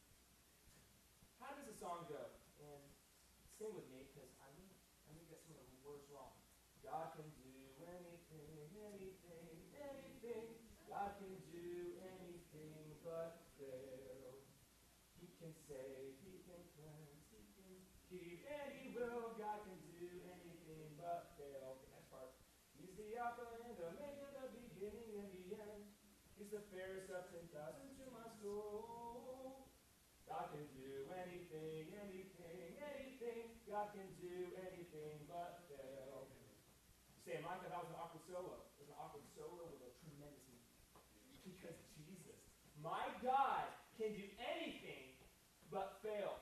How 1.39 1.55
does 1.55 1.71
the 1.71 1.79
song 1.79 2.11
go? 2.11 2.35
And 2.59 2.83
sing 3.55 3.71
with 3.79 3.87
me, 3.95 4.11
because 4.11 4.27
I 4.43 4.51
may, 4.59 4.67
I 5.07 5.15
may 5.15 5.23
get 5.31 5.39
some 5.47 5.55
of 5.55 5.63
the 5.71 5.79
words 5.87 6.03
wrong. 6.11 6.35
God 6.83 7.15
can 7.15 7.31
do 7.47 7.55
anything, 7.87 8.75
anything, 8.75 9.55
anything. 9.79 10.51
God 10.91 11.15
can 11.23 11.31
do 11.55 11.95
anything 12.03 12.91
but 13.07 13.39
fail. 13.55 14.35
He 15.23 15.31
can 15.39 15.55
save, 15.71 16.19
he 16.27 16.43
can 16.43 16.59
cleanse, 16.75 17.23
he 17.31 17.39
can 17.55 17.79
keep, 18.11 18.43
he 18.51 18.91
will. 18.99 19.39
God 19.39 19.63
can 19.63 19.79
do 19.95 20.11
anything 20.27 20.91
but 20.99 21.39
fail. 21.39 21.79
Okay, 21.79 21.91
next 21.95 22.11
part. 22.11 22.35
He's 22.75 22.95
the 22.99 23.15
Alpha 23.17 23.47
and 23.65 23.79
Omega, 23.79 24.24
the 26.55 26.63
of 27.11 27.27
ten 27.35 27.47
thousand 27.51 27.91
to 27.99 28.07
my 28.15 28.31
soul. 28.39 29.67
God 30.31 30.55
can 30.55 30.63
do 30.79 31.03
anything, 31.19 31.91
anything, 31.99 32.79
anything. 32.79 33.59
God 33.67 33.91
can 33.91 34.07
do 34.23 34.55
anything 34.63 35.19
but 35.27 35.67
fail. 35.67 36.31
Say, 37.27 37.43
Micah, 37.43 37.67
that 37.75 37.83
was 37.83 37.91
an 37.91 37.99
awkward 37.99 38.23
solo. 38.31 38.71
It 38.79 38.87
was 38.87 38.95
an 38.95 38.99
awkward 39.03 39.27
solo 39.35 39.67
with 39.67 39.83
a 39.83 39.91
tremendous 39.99 40.47
meaning. 40.47 40.71
Because 41.43 41.75
Jesus, 41.99 42.39
my 42.79 43.03
God, 43.19 43.67
can 43.99 44.15
do 44.15 44.27
anything 44.39 45.19
but 45.75 45.99
fail. 46.07 46.39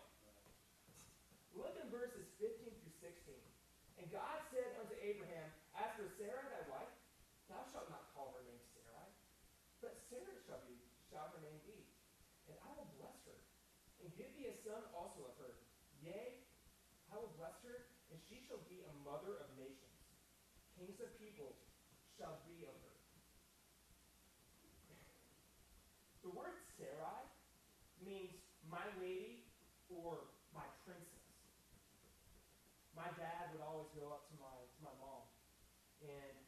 Look 1.56 1.72
in 1.80 1.88
verses 1.88 2.28
15 2.36 2.68
through 2.68 2.96
16. 3.00 3.32
And 3.96 4.12
God 4.12 4.44
said 4.52 4.76
unto 4.76 4.92
Abraham, 5.00 5.48
As 5.72 5.88
for 5.96 6.04
Sarah 6.20 6.44
thy 6.52 6.64
wife, 6.68 6.92
thou 7.48 7.64
shalt 7.72 7.88
not 7.88 8.12
call 8.12 8.36
her 8.36 8.44
name 8.44 8.60
Sarai, 8.76 9.08
but 9.82 9.98
Sarah 10.08 10.38
shall 10.46 10.62
be 10.64 10.78
shall 11.10 11.28
her 11.34 11.42
name 11.44 11.60
be. 11.68 11.76
And 12.48 12.56
I 12.64 12.70
will 12.72 12.88
bless 12.96 13.18
her, 13.28 13.38
and 14.00 14.08
give 14.16 14.32
thee 14.38 14.48
a 14.48 14.51
son 14.62 14.82
also 14.94 15.26
of 15.26 15.34
her. 15.42 15.54
Yea, 16.02 16.42
I 17.10 17.18
will 17.18 17.34
bless 17.38 17.58
her, 17.66 17.90
and 18.10 18.18
she 18.30 18.42
shall 18.46 18.62
be 18.70 18.82
a 18.82 18.92
mother 19.02 19.42
of 19.42 19.50
nations. 19.58 19.98
Kings 20.78 20.98
of 21.02 21.10
people 21.18 21.58
shall 22.18 22.42
be 22.46 22.66
of 22.66 22.74
her. 22.74 22.96
The 26.22 26.30
word 26.30 26.54
Sarai 26.78 27.26
means 28.02 28.38
my 28.70 28.86
lady 29.02 29.50
or 29.90 30.30
my 30.54 30.66
princess. 30.86 31.26
My 32.94 33.10
dad 33.18 33.50
would 33.52 33.64
always 33.64 33.90
go 33.98 34.14
up 34.14 34.30
to 34.30 34.34
my 34.38 34.52
to 34.52 34.78
my 34.84 34.94
mom, 35.00 35.26
and 36.04 36.42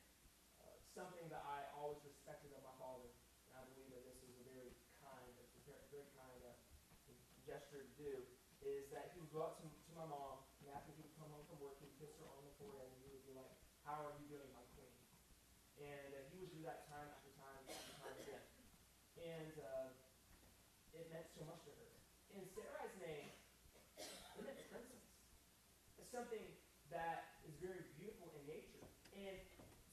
something 0.95 1.27
that 1.27 1.43
I 1.43 1.67
always 1.75 1.99
respected 2.07 2.55
of 2.55 2.63
my 2.63 2.71
father. 2.79 3.11
And 3.51 3.59
I 3.59 3.63
believe 3.67 3.91
that 3.91 4.07
this 4.07 4.23
is 4.23 4.31
a 4.31 4.45
very 4.47 4.71
kind, 5.03 5.35
a 5.35 5.61
very, 5.67 6.07
kind 6.15 6.39
uh, 6.44 6.44
gesture 7.45 7.85
to 7.85 7.95
do, 8.01 8.13
is 8.65 8.89
that 8.93 9.13
he 9.13 9.21
would 9.21 9.33
go 9.33 9.45
up 9.45 9.61
to, 9.61 9.69
to 9.69 9.91
my 9.93 10.09
mom, 10.09 10.41
and 10.65 10.73
after 10.73 10.93
he 10.97 11.05
would 11.05 11.17
come 11.21 11.29
home 11.29 11.45
from 11.49 11.61
work, 11.61 11.77
he'd 11.85 11.93
kiss 12.01 12.17
her 12.17 12.27
on 12.29 12.45
the 12.49 12.55
forehead, 12.57 12.89
and 12.89 13.01
he 13.05 13.13
would 13.13 13.25
be 13.29 13.37
like, 13.37 13.53
how 13.85 14.01
are 14.01 14.17
you 14.17 14.27
doing, 14.33 14.49
my 14.57 14.65
queen? 14.73 14.97
And 15.77 16.11
uh, 16.17 16.25
he 16.33 16.41
would 16.41 16.53
do 16.53 16.65
that 16.65 16.89
time 16.89 17.05
after 17.13 17.29
time 17.37 17.61
after 17.69 17.93
time 18.01 18.17
again. 18.25 18.45
And 19.21 19.55
uh, 19.61 19.89
it 20.97 21.13
meant 21.13 21.29
so 21.37 21.45
much 21.45 21.61
to 21.69 21.73
her. 21.77 21.91
And 22.35 22.49
Sarai's 22.57 22.97
name, 22.99 23.29
it 24.01 24.43
meant 24.43 24.59
princess. 24.73 25.05
It's 26.01 26.11
something 26.11 26.43
that 26.89 27.43
is 27.45 27.55
very 27.61 27.85
beautiful 28.01 28.33
in 28.41 28.43
nature. 28.49 28.87
And 29.13 29.37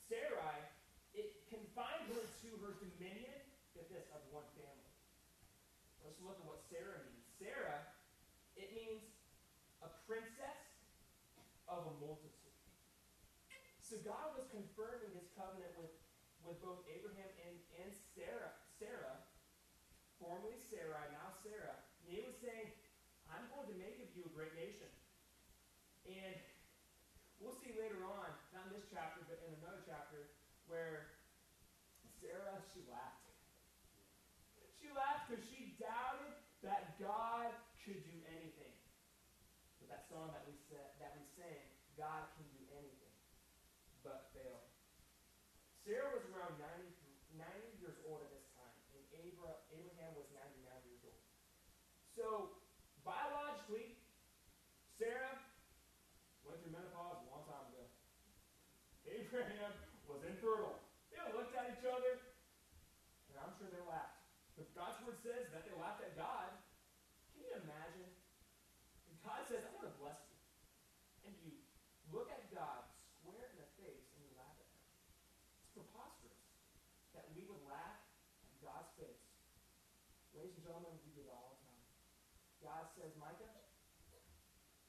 Sarai, 0.07 0.57
it 1.11 1.43
confined 1.51 2.07
her 2.15 2.23
to 2.23 2.49
her 2.63 2.79
dominion, 2.79 3.35
get 3.75 3.91
this, 3.91 4.07
of 4.15 4.23
one 4.31 4.47
family. 4.55 4.91
Let's 6.01 6.17
look 6.23 6.39
at 6.39 6.47
what 6.47 6.63
Sarah 6.71 7.03
means. 7.05 7.25
Sarah, 7.37 7.81
it 8.57 8.73
means 8.73 9.05
a 9.81 9.89
princess 10.05 10.61
of 11.69 11.89
a 11.89 11.93
multitude. 12.01 12.57
So 13.91 13.99
God 14.07 14.31
was 14.39 14.47
confirming 14.55 15.11
his 15.19 15.27
covenant 15.35 15.75
with, 15.75 15.91
with 16.47 16.55
both 16.63 16.79
Abraham 16.87 17.27
and, 17.43 17.59
and 17.83 17.91
Sarah, 18.15 18.55
Sarah, 18.79 19.19
formerly 20.15 20.55
Sarah, 20.71 21.11
now 21.11 21.35
Sarah. 21.43 21.75
And 22.07 22.15
he 22.15 22.23
was 22.23 22.39
saying, 22.39 22.71
I'm 23.27 23.51
going 23.51 23.67
to 23.67 23.75
make 23.75 23.99
of 23.99 24.07
you 24.15 24.23
a 24.23 24.31
great 24.31 24.55
nation. 24.55 24.87
And 26.07 26.39
we'll 27.43 27.59
see 27.59 27.75
later 27.75 27.99
on, 28.07 28.31
not 28.55 28.71
in 28.71 28.79
this 28.79 28.87
chapter, 28.87 29.27
but 29.27 29.43
in 29.43 29.59
another 29.59 29.83
chapter, 29.83 30.39
where 30.71 31.19
Sarah, 32.23 32.63
she 32.71 32.87
laughed. 32.87 33.27
She 34.79 34.87
laughed 34.95 35.27
because 35.27 35.43
she 35.51 35.75
doubted 35.75 36.31
that 36.63 36.95
God 36.95 37.51
could 37.83 37.99
do 38.07 38.17
anything. 38.39 38.71
But 39.83 39.91
that 39.91 40.07
song 40.07 40.31
that 40.31 40.47
we 40.47 40.55
said, 40.71 40.95
that 41.03 41.11
we 41.19 41.27
sang, 41.35 41.59
God 41.99 42.31
can 42.39 42.47
do 42.55 42.63
anything 42.71 43.00
but 44.03 44.33
fail. 44.33 44.65
Sarah 45.85 46.09
was 46.13 46.25
around 46.33 46.57
90, 46.57 46.93
90 47.37 47.81
years 47.81 47.97
old 48.05 48.21
at 48.25 48.29
this 48.33 48.45
time, 48.57 48.77
and 48.93 49.03
Abraham 49.17 50.11
was 50.17 50.29
99 50.33 50.61
years 50.85 51.01
old. 51.05 51.21
So, 52.13 52.25
biologically, 53.05 53.97
Sarah 54.97 55.41
went 56.45 56.61
through 56.61 56.73
menopause 56.73 57.25
a 57.25 57.27
long 57.29 57.45
time 57.49 57.65
ago. 57.73 57.85
Abraham 59.09 59.73
was 60.05 60.21
infertile. 60.25 60.77
They 61.09 61.21
looked 61.33 61.53
at 61.53 61.73
each 61.77 61.85
other, 61.85 62.21
and 63.29 63.35
I'm 63.37 63.53
sure 63.57 63.69
they 63.69 63.81
laughed. 63.85 64.21
But 64.57 64.69
God's 64.77 64.97
word 65.05 65.17
says 65.21 65.49
that 65.53 65.65
they 65.65 65.73
laughed 65.77 66.01
at 66.05 66.13
God. 66.17 66.49
Can 67.33 67.45
you 67.45 67.53
imagine? 67.61 68.09
God 69.21 69.45
says, 69.45 69.61
I'm 69.65 69.73
going 69.77 69.89
to 69.89 69.97
bless 70.01 70.17
you. 70.29 70.37
And 71.29 71.33
you 71.45 71.53
look 72.09 72.29
at 72.33 72.41
God 72.49 72.91
Ladies 80.41 80.57
and 80.57 80.73
gentlemen, 80.73 80.97
we 81.05 81.13
do 81.13 81.21
that 81.29 81.37
all 81.37 81.53
the 81.53 81.61
time. 81.69 81.85
God 82.65 82.83
says, 82.97 83.13
Micah, 83.21 83.53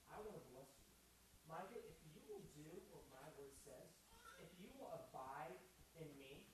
I 0.08 0.16
want 0.24 0.32
to 0.32 0.44
bless 0.48 0.64
you. 0.80 0.88
Micah, 1.44 1.76
if 1.76 1.98
you 2.08 2.24
will 2.24 2.40
do 2.56 2.64
what 2.88 3.04
my 3.12 3.28
word 3.36 3.52
says, 3.60 3.84
if 4.40 4.48
you 4.56 4.72
will 4.80 4.88
abide 4.96 5.52
in 6.00 6.08
me, 6.16 6.48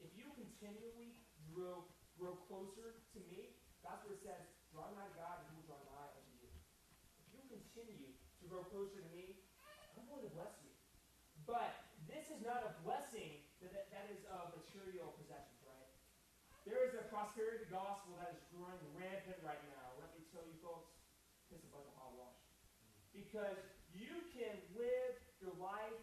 if 0.00 0.08
you 0.16 0.24
continually 0.70 1.18
grow, 1.50 1.82
grow 2.14 2.38
closer 2.46 3.02
to 3.10 3.18
me, 3.26 3.58
God's 3.82 4.06
word 4.06 4.22
says, 4.22 4.38
draw 4.70 4.86
nigh 4.94 5.10
to 5.10 5.18
God 5.18 5.42
and 5.42 5.50
he 5.50 5.58
will 5.58 5.66
draw 5.66 5.82
nigh 5.90 6.14
unto 6.14 6.34
you. 6.38 6.50
If 7.26 7.34
you 7.34 7.42
continue 7.50 8.14
to 8.14 8.44
grow 8.46 8.62
closer 8.70 9.02
to 9.02 9.10
me, 9.10 9.42
I'm 9.98 10.06
going 10.06 10.22
to 10.22 10.30
bless 10.30 10.54
you. 10.62 10.70
But 11.42 11.74
this 12.06 12.30
is 12.30 12.38
not 12.46 12.62
a 12.62 12.70
blessing 12.86 13.42
that, 13.58 13.74
that, 13.74 13.90
that 13.90 14.06
is 14.14 14.22
of 14.30 14.54
material 14.54 15.10
possessions. 15.18 15.58
Right? 15.66 15.90
There 16.62 16.86
is 16.86 16.94
a 16.94 17.02
prosperity 17.10 17.66
gospel 17.66 18.14
that 18.22 18.30
is 18.38 18.42
growing 18.54 18.78
rampant 18.94 19.42
right 19.42 19.64
now. 19.74 19.98
Let 19.98 20.14
me 20.14 20.22
tell 20.30 20.46
you, 20.46 20.54
folks, 20.62 20.94
it's 21.50 21.66
a 21.66 21.70
bunch 21.74 21.90
of 21.90 21.98
hogwash. 21.98 22.38
Because 23.10 23.58
you 23.90 24.22
can 24.30 24.54
live 24.78 25.18
your 25.42 25.56
life 25.58 25.98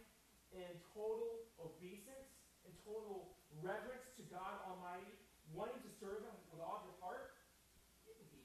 in 0.52 0.68
total 0.92 1.48
obeisance, 1.56 2.36
in 2.68 2.72
total 2.84 3.37
reverence 3.62 4.06
to 4.18 4.22
God 4.30 4.62
Almighty, 4.66 5.14
wanting 5.54 5.80
to 5.82 5.92
serve 5.98 6.22
Him 6.22 6.36
with 6.52 6.62
all 6.62 6.84
your 6.86 6.96
heart. 7.02 7.34
You 8.06 8.14
can 8.14 8.28
be, 8.30 8.42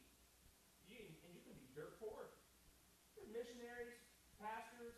you, 0.89 0.99
and 1.25 1.29
you 1.35 1.41
can 1.45 1.55
be 1.57 1.67
dirt 1.77 1.99
poor. 2.01 2.33
There's 3.13 3.29
missionaries, 3.29 3.93
pastors, 4.41 4.97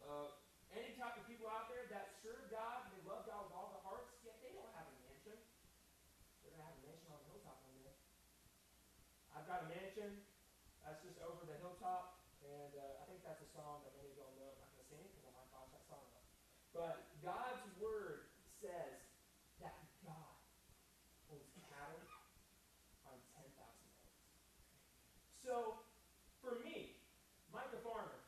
uh, 0.00 0.32
any 0.72 0.94
type 0.96 1.18
of 1.18 1.26
people 1.26 1.50
out 1.50 1.66
there 1.68 1.90
that 1.90 2.22
serve 2.22 2.46
God 2.48 2.86
and 2.86 2.90
they 2.94 3.02
love 3.04 3.26
God 3.26 3.50
with 3.50 3.54
all 3.54 3.74
their 3.74 3.84
hearts, 3.84 4.08
yet 4.22 4.38
they 4.40 4.54
don't 4.54 4.70
have 4.78 4.86
a 4.86 4.96
mansion. 5.02 5.36
They're 6.40 6.54
going 6.54 6.62
to 6.62 6.68
have 6.70 6.78
a 6.78 6.84
mansion 6.86 7.08
on 7.10 7.18
the 7.26 7.28
hilltop 7.34 7.58
one 7.66 7.78
day. 7.82 7.98
I've 9.34 9.46
got 9.50 9.66
a 9.66 9.68
mansion 9.68 10.10
that's 10.86 11.02
just 11.02 11.18
over 11.26 11.42
the 11.44 11.58
hilltop, 11.58 12.22
and 12.46 12.72
uh, 12.74 13.02
I 13.02 13.04
think 13.10 13.22
that's 13.26 13.42
a 13.42 13.50
song 13.50 13.82
that 13.82 13.92
many 13.98 14.14
of 14.14 14.22
y'all 14.22 14.34
know. 14.38 14.50
I'm 14.54 14.62
not 14.62 14.70
going 14.74 14.82
to 14.82 14.88
sing 14.90 15.02
it 15.02 15.10
because 15.10 15.26
I 15.26 15.32
might 15.34 15.50
botch 15.50 15.70
that 15.74 15.84
song 15.90 16.06
up. 16.14 16.24
But 16.70 16.96
God's 17.18 17.66
word 17.82 18.30
says 18.62 19.00
that 19.58 19.76
God 20.06 20.36
owns 21.30 21.50
cattle 21.70 22.04
on 23.06 23.16
10,000 23.36 23.54
hills. 23.54 24.20
So, 25.40 25.54
for 26.40 26.60
me, 26.64 27.00
Mike 27.52 27.72
the 27.72 27.82
farmer, 27.84 28.20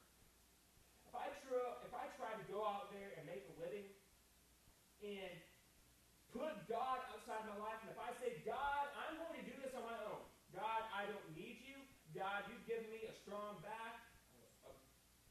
if 1.09 1.14
I, 1.16 1.28
try, 1.44 1.61
if 1.85 1.92
I 1.92 2.09
try 2.16 2.33
to 2.33 2.44
go 2.48 2.64
out 2.64 2.88
there 2.92 3.12
and 3.20 3.28
make 3.28 3.44
a 3.44 3.55
living 3.61 3.85
and 5.03 5.35
put 6.31 6.55
God 6.71 7.03
outside 7.12 7.45
my 7.45 7.59
life, 7.59 7.77
and 7.85 7.91
if 7.93 8.01
I 8.01 8.11
say, 8.23 8.41
God, 8.47 8.88
I'm 8.97 9.19
going 9.19 9.37
to 9.37 9.45
do 9.45 9.55
this 9.61 9.75
on 9.75 9.85
my 9.85 9.99
own. 10.09 10.23
God, 10.55 10.87
I 10.95 11.05
don't 11.11 11.29
need 11.35 11.61
you. 11.67 11.77
God, 12.17 12.47
you've 12.49 12.65
given 12.65 12.88
me 12.88 13.05
a 13.09 13.15
strong 13.25 13.61
back, 13.61 14.01
a, 14.65 14.73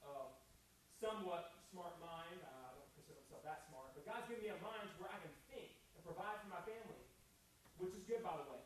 a, 0.05 0.13
somewhat 0.99 1.55
smart 1.71 1.97
mind. 2.03 2.41
I 2.41 2.73
don't 2.73 2.89
consider 2.97 3.17
myself 3.21 3.41
that 3.47 3.65
smart, 3.69 3.95
but 3.97 4.03
God's 4.05 4.27
given 4.29 4.43
me 4.45 4.51
a 4.53 4.59
mind 4.61 4.89
where 5.01 5.09
I 5.09 5.17
can 5.21 5.33
think 5.49 5.71
and 5.97 6.01
provide 6.03 6.41
for 6.41 6.49
my 6.51 6.61
family, 6.67 7.01
which 7.77 7.93
is 7.95 8.03
good, 8.05 8.21
by 8.21 8.37
the 8.37 8.45
way. 8.49 8.61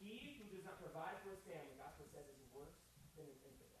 He 0.00 0.36
who 0.36 0.44
does 0.52 0.64
not 0.68 0.76
provide 0.80 1.16
for 1.24 1.32
his 1.32 1.40
family, 1.48 1.72
Gospel 1.80 2.04
says, 2.12 2.28
is 2.28 2.40
worse 2.52 2.76
than 3.16 3.24
an 3.24 3.38
infidel. 3.40 3.80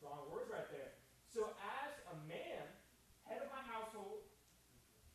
Strong 0.00 0.32
words 0.32 0.48
right 0.48 0.68
there. 0.72 0.96
So, 1.28 1.52
as 1.60 1.92
a 2.12 2.16
man, 2.28 2.64
head 3.28 3.44
of 3.44 3.48
my 3.52 3.60
household, 3.68 4.24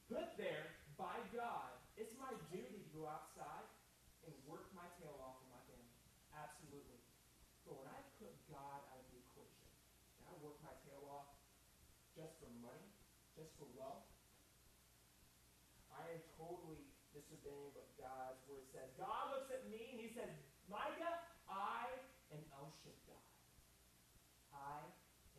put 0.10 0.38
there 0.38 0.78
by 0.98 1.18
God, 1.30 1.78
it's 1.94 2.14
my 2.18 2.34
duty 2.50 2.82
to 2.82 2.90
go 2.94 3.06
outside 3.06 3.66
and 4.26 4.34
work 4.50 4.66
my 4.74 4.86
tail 4.98 5.14
off 5.22 5.38
for 5.42 5.50
my 5.54 5.62
family. 5.70 5.98
Absolutely. 6.34 7.02
But 7.66 7.78
when 7.82 7.90
I 7.90 8.00
put 8.22 8.34
God 8.50 8.82
out 8.94 9.02
of 9.02 9.08
the 9.14 9.20
equation, 9.22 9.66
and 10.22 10.30
I 10.30 10.34
work 10.42 10.58
my 10.66 10.74
tail 10.86 11.06
off 11.10 11.30
just 12.14 12.38
for 12.42 12.50
money, 12.62 12.90
just 13.34 13.54
for 13.62 13.70
wealth, 13.78 14.06
I 15.94 16.06
am 16.14 16.22
totally 16.38 16.86
disobeying 17.14 17.74
what 17.74 17.90
God's 17.98 18.42
word 18.46 18.67
says. 18.78 18.94
God 18.94 19.34
looks 19.34 19.50
at 19.50 19.66
me 19.66 19.90
and 19.90 19.98
he 19.98 20.14
says, 20.14 20.30
Micah, 20.70 21.18
I 21.50 21.90
am 22.30 22.42
El 22.54 22.70
Shaddai. 22.70 23.26
I 24.54 24.86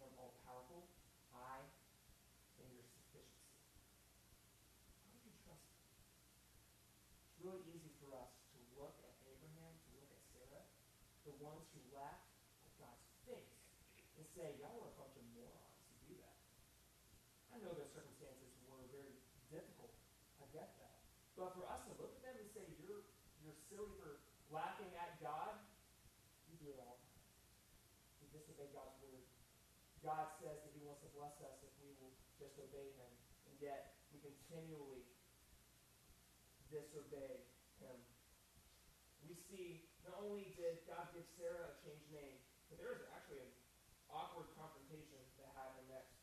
am 0.03 0.11
all 0.19 0.35
powerful. 0.43 0.91
I 1.31 1.63
am 2.59 2.67
your 2.75 2.83
sufficiency. 2.83 3.63
How 5.07 5.15
would 5.15 5.23
you 5.23 5.35
trust 5.47 5.63
me? 5.71 5.87
It's 7.31 7.39
really 7.39 7.63
easy 7.71 7.95
for 8.03 8.11
us 8.19 8.35
to 8.51 8.59
look 8.75 8.99
at 9.07 9.15
Abraham, 9.31 9.71
to 9.71 9.89
look 10.03 10.11
at 10.11 10.23
Sarah, 10.35 10.67
the 11.23 11.35
ones 11.39 11.71
who 11.71 11.81
laughed 11.95 12.35
at 12.67 12.75
God's 12.83 13.07
face, 13.23 13.55
and 14.19 14.27
say, 14.35 14.59
y'all 14.59 14.83
are 14.83 14.91
a 14.91 14.99
bunch 14.99 15.15
of 15.15 15.23
morons 15.31 15.79
who 15.87 15.95
do 16.11 16.15
that. 16.27 16.39
I 17.55 17.63
know 17.63 17.71
their 17.79 17.91
circumstances 17.95 18.51
were 18.67 18.83
very 18.91 19.15
difficult. 19.47 19.95
I 20.43 20.51
get 20.51 20.75
that. 20.83 20.99
But 21.39 21.55
for 21.55 21.71
us 21.71 21.87
to 21.87 21.95
look 22.03 22.19
at 22.19 22.23
them 22.27 22.35
and 22.35 22.51
say, 22.51 22.67
you're, 22.83 23.07
you're 23.39 23.55
silly 23.79 23.95
for 24.03 24.19
laughing 24.51 24.91
at 24.99 25.23
God, 25.23 25.55
we 26.51 26.59
do 26.59 26.75
it 26.75 26.83
all. 26.83 26.99
We 28.19 28.27
disobey 28.35 28.75
God's 28.75 28.99
word. 28.99 29.23
God 30.03 30.35
says 30.43 30.59
that 30.67 30.75
he 30.75 30.83
wants 30.83 31.07
to 31.07 31.11
bless 31.15 31.39
us 31.47 31.63
if 31.63 31.71
we 31.79 31.95
will 32.03 32.11
just 32.43 32.59
obey 32.59 32.91
him. 32.99 33.13
And 33.47 33.55
yet, 33.63 34.03
we 34.11 34.19
continually 34.19 35.07
disobey 36.75 37.47
him. 37.79 37.95
We 39.23 39.39
see 39.47 39.87
not 40.03 40.27
only 40.27 40.51
did 40.59 40.83
God 40.91 41.15
give 41.15 41.31
Sarah 41.39 41.71
a 41.71 41.79
changed 41.79 42.11
name, 42.11 42.43
but 42.67 42.83
there 42.83 42.91
is 42.99 43.07
actually 43.15 43.47
an 43.47 43.53
awkward 44.11 44.51
confrontation 44.59 45.23
that 45.39 45.55
happened 45.55 45.87
next. 45.87 46.19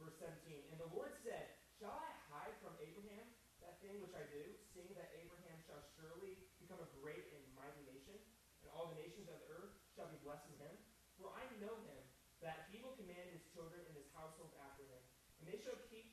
Verse 0.00 0.16
17. 0.24 0.72
And 0.72 0.80
the 0.80 0.88
Lord 0.88 1.20
said, 1.20 1.52
Shall 1.76 1.92
I 1.92 2.10
hide 2.32 2.56
from 2.64 2.72
Abraham 2.80 3.28
that 3.64 3.80
thing 3.80 3.96
which 4.04 4.12
I 4.12 4.24
do, 4.28 4.44
seeing 4.76 4.92
that 4.92 5.08
Abraham 5.16 5.56
shall 5.64 5.80
surely 5.96 6.36
become 6.60 6.84
a 6.84 6.88
great 7.00 7.32
and 7.32 7.40
mighty 7.56 7.80
nation, 7.88 8.16
and 8.60 8.68
all 8.76 8.92
the 8.92 9.00
nations 9.00 9.24
of 9.32 9.40
the 9.40 9.48
earth 9.56 9.72
shall 9.96 10.08
be 10.12 10.20
blessed 10.20 10.44
in 10.52 10.56
him. 10.60 10.74
For 11.16 11.32
I 11.32 11.48
know 11.64 11.72
him, 11.88 12.02
that 12.44 12.68
he 12.68 12.84
will 12.84 12.92
command 13.00 13.32
his 13.32 13.40
children 13.56 13.80
and 13.88 13.96
his 13.96 14.08
household 14.12 14.52
after 14.60 14.84
him, 14.84 15.00
and 15.40 15.48
they 15.48 15.56
shall 15.56 15.80
keep 15.88 16.12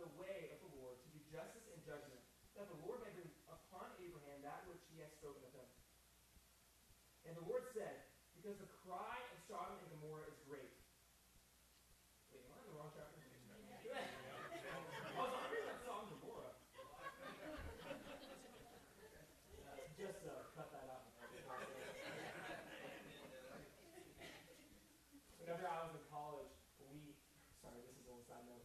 the 0.00 0.08
way 0.16 0.48
of 0.56 0.64
the 0.64 0.72
Lord 0.80 0.96
to 1.04 1.08
do 1.12 1.20
justice 1.28 1.68
and 1.68 1.80
judgment, 1.84 2.24
that 2.56 2.72
the 2.72 2.80
Lord 2.80 3.04
may 3.04 3.12
bring 3.12 3.28
upon 3.52 3.92
Abraham 4.00 4.40
that 4.40 4.64
which 4.64 4.80
he 4.88 4.96
has 5.04 5.07
spoken 5.18 5.42
of 5.42 5.50
him. 5.50 5.66
And 7.26 7.34
the 7.34 7.42
Lord 7.50 7.66
said, 7.74 8.06
Because 8.38 8.54
the 8.62 8.70
cry 8.86 9.18
of 9.34 9.38
Sodom 9.50 9.74
and 9.82 9.90
Gomorrah 9.98 10.30
is 10.30 10.38
great. 10.46 10.70
Wait, 12.30 12.46
am 12.46 12.54
I 12.54 12.62
in 12.62 12.70
the 12.70 12.78
wrong 12.78 12.94
chapter? 12.94 13.18
I 13.18 13.26
was 15.18 15.34
like, 15.34 15.50
that 15.50 15.82
song 15.82 16.06
Gomorrah? 16.14 16.54
Uh, 19.58 19.74
just 19.98 20.22
uh, 20.22 20.54
cut 20.54 20.70
that 20.70 20.86
out. 20.86 21.10
Whenever 25.42 25.66
I 25.66 25.82
was 25.82 25.98
in 25.98 26.04
college, 26.06 26.54
we, 26.94 27.18
sorry, 27.58 27.82
this 27.82 27.98
is 27.98 28.06
a 28.06 28.14
little 28.14 28.22
side 28.30 28.46
note. 28.46 28.62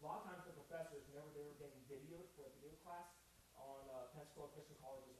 A 0.00 0.08
lot 0.08 0.24
of 0.24 0.32
times 0.32 0.48
the 0.48 0.56
professors, 0.56 1.04
whenever 1.12 1.28
they 1.36 1.44
were 1.44 1.60
getting 1.60 1.84
videos 1.84 2.32
for 2.32 2.48
a 2.48 2.52
video 2.56 2.72
class 2.80 3.12
on 3.58 3.86
uh, 3.92 4.10
Pensacola 4.16 4.50
Christian 4.56 4.74
College's 4.82 5.14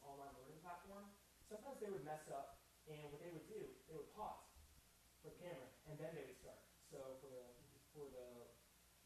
sometimes 1.53 1.77
they 1.85 1.93
would 1.93 2.09
mess 2.09 2.25
up, 2.33 2.65
and 2.89 3.13
what 3.13 3.21
they 3.21 3.29
would 3.29 3.45
do, 3.45 3.61
they 3.85 3.93
would 3.93 4.09
pause 4.17 4.49
for 5.21 5.29
the 5.29 5.37
camera, 5.37 5.69
and 5.85 6.01
then 6.01 6.17
they 6.17 6.25
would 6.25 6.41
start. 6.41 6.65
So 6.89 7.21
for 7.21 7.29
the 7.29 7.45
for 7.93 8.09
the 8.09 8.49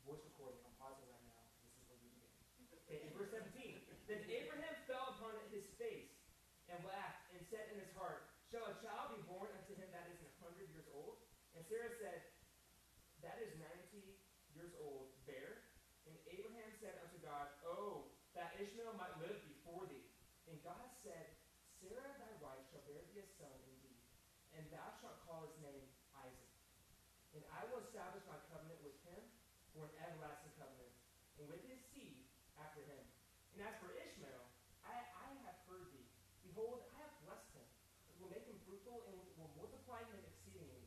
voice 0.06 0.22
recording, 0.22 0.62
I'm 0.62 0.70
pausing 0.78 1.10
right 1.10 1.26
now. 1.26 1.42
This 1.58 1.74
is 1.74 1.82
where 1.90 1.98
we 1.98 2.06
begin. 2.14 2.30
Okay, 2.86 3.02
in 3.02 3.10
verse 3.10 3.34
17, 3.34 3.50
then 4.06 4.22
Abraham 4.30 4.74
fell 4.86 5.18
upon 5.18 5.34
his 5.50 5.66
face 5.74 6.14
and 6.70 6.78
laughed 6.86 7.26
and 7.34 7.42
said 7.50 7.66
in 7.74 7.82
his 7.82 7.90
heart, 7.98 8.30
Shall 8.46 8.62
a 8.70 8.78
child 8.78 9.18
be 9.18 9.26
born 9.26 9.50
unto 9.50 9.74
him 9.74 9.90
that 9.90 10.06
is 10.06 10.22
an 10.22 10.30
hundred 10.38 10.70
years 10.70 10.86
old? 10.94 11.18
And 11.58 11.66
Sarah 11.66 11.90
said, 11.98 12.30
That 13.26 13.42
is 13.42 13.50
ninety 13.58 14.22
years 14.54 14.70
old, 14.78 15.10
bear. 15.26 15.66
And 16.06 16.14
Abraham 16.30 16.70
said 16.78 16.94
unto 17.02 17.18
God, 17.18 17.50
Oh, 17.66 18.14
that 18.38 18.54
Ishmael 18.54 18.94
might 18.94 19.18
live 19.18 19.42
before 19.42 19.90
thee. 19.90 20.06
And 20.46 20.62
God 20.62 20.86
said, 21.02 21.34
Sarah 21.82 22.18
thy 22.18 22.32
wife 22.40 22.64
shall 22.72 22.82
bear 22.88 23.04
thee 23.12 23.20
a 23.20 23.26
son 23.36 23.52
indeed, 23.68 24.00
and 24.56 24.64
thou 24.72 24.88
shalt 24.98 25.20
call 25.28 25.44
his 25.44 25.56
name 25.60 25.84
Isaac. 26.16 26.52
And 27.36 27.44
I 27.52 27.68
will 27.68 27.84
establish 27.84 28.24
my 28.24 28.40
covenant 28.48 28.80
with 28.80 28.96
him 29.04 29.20
for 29.76 29.86
an 29.86 29.94
everlasting 30.00 30.56
covenant, 30.56 30.90
and 31.36 31.44
with 31.52 31.60
his 31.68 31.78
seed 31.92 32.24
after 32.56 32.80
him. 32.88 33.04
And 33.54 33.55
as 33.66 33.74
for 33.82 33.90
Ishmael, 33.98 34.46
I, 34.86 34.94
I 34.94 35.28
have 35.42 35.58
heard 35.66 35.90
thee. 35.90 36.06
Behold, 36.46 36.86
I 36.94 37.02
have 37.02 37.14
blessed 37.26 37.50
him, 37.50 37.66
and 38.06 38.14
will 38.22 38.30
make 38.30 38.46
him 38.46 38.54
fruitful, 38.62 39.02
and 39.10 39.18
will 39.34 39.50
multiply 39.58 40.06
him 40.06 40.22
exceedingly. 40.22 40.86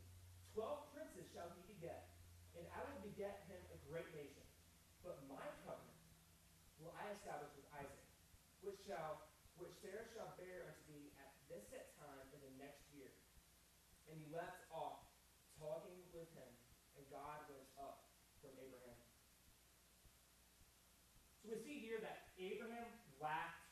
Twelve 0.56 0.88
princes 0.96 1.28
shall 1.28 1.52
he 1.52 1.62
beget, 1.68 2.08
and 2.56 2.64
I 2.72 2.80
will 2.88 3.04
beget 3.04 3.44
him 3.52 3.60
a 3.68 3.78
great 3.84 4.08
nation. 4.16 4.48
But 5.04 5.20
my 5.28 5.44
covenant 5.68 6.00
will 6.80 6.96
I 6.96 7.12
establish 7.20 7.52
with 7.52 7.68
Isaac, 7.76 8.08
which 8.64 8.80
shall 8.88 9.28
which 9.60 9.76
Sarah 9.84 10.08
shall 10.16 10.32
bear 10.40 10.72
unto 10.72 10.82
thee 10.88 11.12
at 11.20 11.36
this 11.52 11.60
set 11.68 11.92
time 12.00 12.24
in 12.32 12.40
the 12.40 12.54
next 12.56 12.80
year. 12.96 13.12
And 14.08 14.16
he 14.16 14.24
left 14.32 14.64
off 14.72 15.04
talking 15.60 16.00
with 16.16 16.32
him, 16.32 16.48
and 16.96 17.04
God 17.12 17.44
went 17.44 17.68
up 17.76 18.08
from 18.40 18.56
Abraham. 18.56 18.96
So 21.44 21.52
we 21.52 21.60
see 21.60 21.76
here 21.84 22.00
that 22.00 22.29
Abraham 22.40 22.88
laughed 23.20 23.68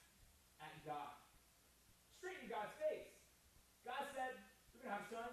at 0.61 0.77
God. 0.85 1.17
Straight 2.21 2.37
in 2.45 2.53
God's 2.53 2.77
face. 2.77 3.09
God 3.81 4.05
said, 4.13 4.37
You're 4.77 4.85
going 4.85 4.93
to 4.93 4.97
have 5.01 5.09
a 5.09 5.13
son. 5.13 5.33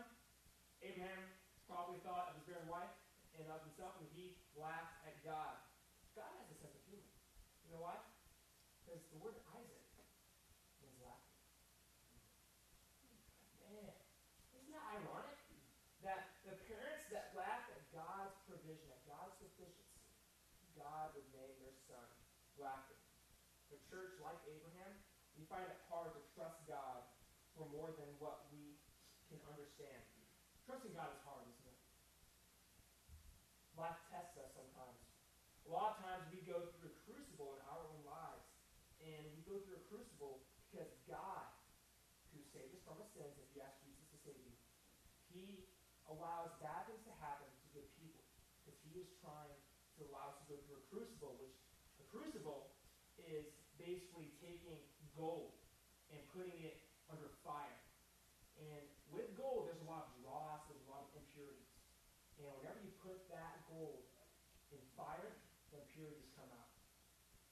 Abraham 0.80 1.36
probably 1.68 2.00
thought 2.08 2.32
of 2.32 2.40
his 2.40 2.48
barren 2.48 2.72
wife 2.72 2.96
and 3.36 3.52
of 3.52 3.60
himself, 3.68 4.00
and 4.00 4.08
he 4.16 4.40
laughed 4.56 5.04
at 5.04 5.20
God. 5.28 5.60
God 6.16 6.32
has 6.40 6.48
a 6.48 6.56
sense 6.64 6.80
of 6.80 6.84
humor. 6.88 7.12
You 7.68 7.76
know 7.76 7.84
why? 7.84 8.00
Because 8.88 9.04
the 9.12 9.20
word 9.20 9.36
Isaac 9.52 9.84
means 10.80 10.96
laughter. 11.04 11.36
Man, 13.68 13.92
isn't 14.56 14.72
that 14.72 14.88
ironic? 14.96 15.36
That 16.08 16.40
the 16.48 16.56
parents 16.72 17.12
that 17.12 17.36
laughed 17.36 17.68
at 17.76 17.84
God's 17.92 18.38
provision, 18.48 18.88
at 18.96 19.04
God's 19.04 19.36
sufficiency, 19.44 20.00
God 20.80 21.12
would 21.20 21.28
name 21.36 21.60
their 21.60 21.76
son 21.90 22.08
laughter. 22.56 22.95
Church, 23.90 24.18
like 24.22 24.40
Abraham, 24.50 24.94
we 25.38 25.46
find 25.46 25.66
it 25.68 25.80
hard 25.90 26.14
to 26.16 26.22
trust 26.34 26.60
God 26.66 27.06
for 27.54 27.68
more 27.72 27.92
than 27.96 28.10
what 28.18 28.50
we 28.52 28.80
can 29.30 29.40
understand. 29.50 30.02
Trusting 30.66 30.94
God 30.98 31.14
is 31.14 31.22
hard, 31.24 31.46
isn't 31.46 31.70
it? 31.70 31.80
Life 33.78 34.00
tests 34.10 34.40
us 34.40 34.50
sometimes. 34.56 34.98
A 35.66 35.70
lot 35.70 35.98
of 35.98 36.06
times 36.06 36.24
we 36.32 36.42
go 36.46 36.62
through 36.78 36.94
a 36.94 36.98
crucible 37.04 37.58
in 37.58 37.62
our 37.68 37.84
own 37.86 38.02
lives. 38.08 38.46
And 39.04 39.28
we 39.36 39.44
go 39.46 39.60
through 39.62 39.78
a 39.78 39.86
crucible 39.92 40.42
because 40.72 40.90
God, 41.06 41.46
who 42.34 42.42
saved 42.56 42.74
us 42.74 42.82
from 42.88 42.98
our 42.98 43.10
sins, 43.14 43.36
if 43.38 43.48
you 43.54 43.62
ask 43.62 43.78
Jesus 43.84 44.08
to 44.16 44.18
save 44.24 44.40
you, 44.40 44.56
He 45.30 45.68
allows 46.08 46.56
bad 46.64 46.88
things 46.88 47.04
to 47.06 47.14
happen 47.20 47.46
to 47.46 47.66
good 47.76 47.90
people. 48.00 48.24
Because 48.64 48.80
He 48.88 48.98
is 48.98 49.10
trying 49.20 49.54
to 50.00 50.02
allow 50.10 50.32
us 50.34 50.38
to 50.42 50.46
go 50.50 50.58
through 50.66 50.80
a 50.80 50.86
crucible, 50.90 51.36
which 51.38 51.54
a 52.00 52.06
crucible 52.08 52.55
basically 53.86 54.34
taking 54.42 54.82
gold 55.14 55.54
and 56.10 56.18
putting 56.34 56.58
it 56.66 56.82
under 57.08 57.30
fire. 57.46 57.80
And 58.58 58.82
with 59.14 59.30
gold, 59.38 59.70
there's 59.70 59.80
a 59.86 59.90
lot 59.90 60.10
of 60.10 60.12
dross, 60.26 60.66
there's 60.66 60.82
a 60.90 60.92
lot 60.92 61.06
of 61.06 61.14
impurities. 61.14 61.70
And 62.42 62.50
whenever 62.58 62.82
you 62.82 62.92
put 63.06 63.30
that 63.30 63.70
gold 63.70 64.10
in 64.74 64.82
fire, 64.98 65.38
the 65.70 65.86
impurities 65.86 66.26
come 66.34 66.50
out. 66.50 66.74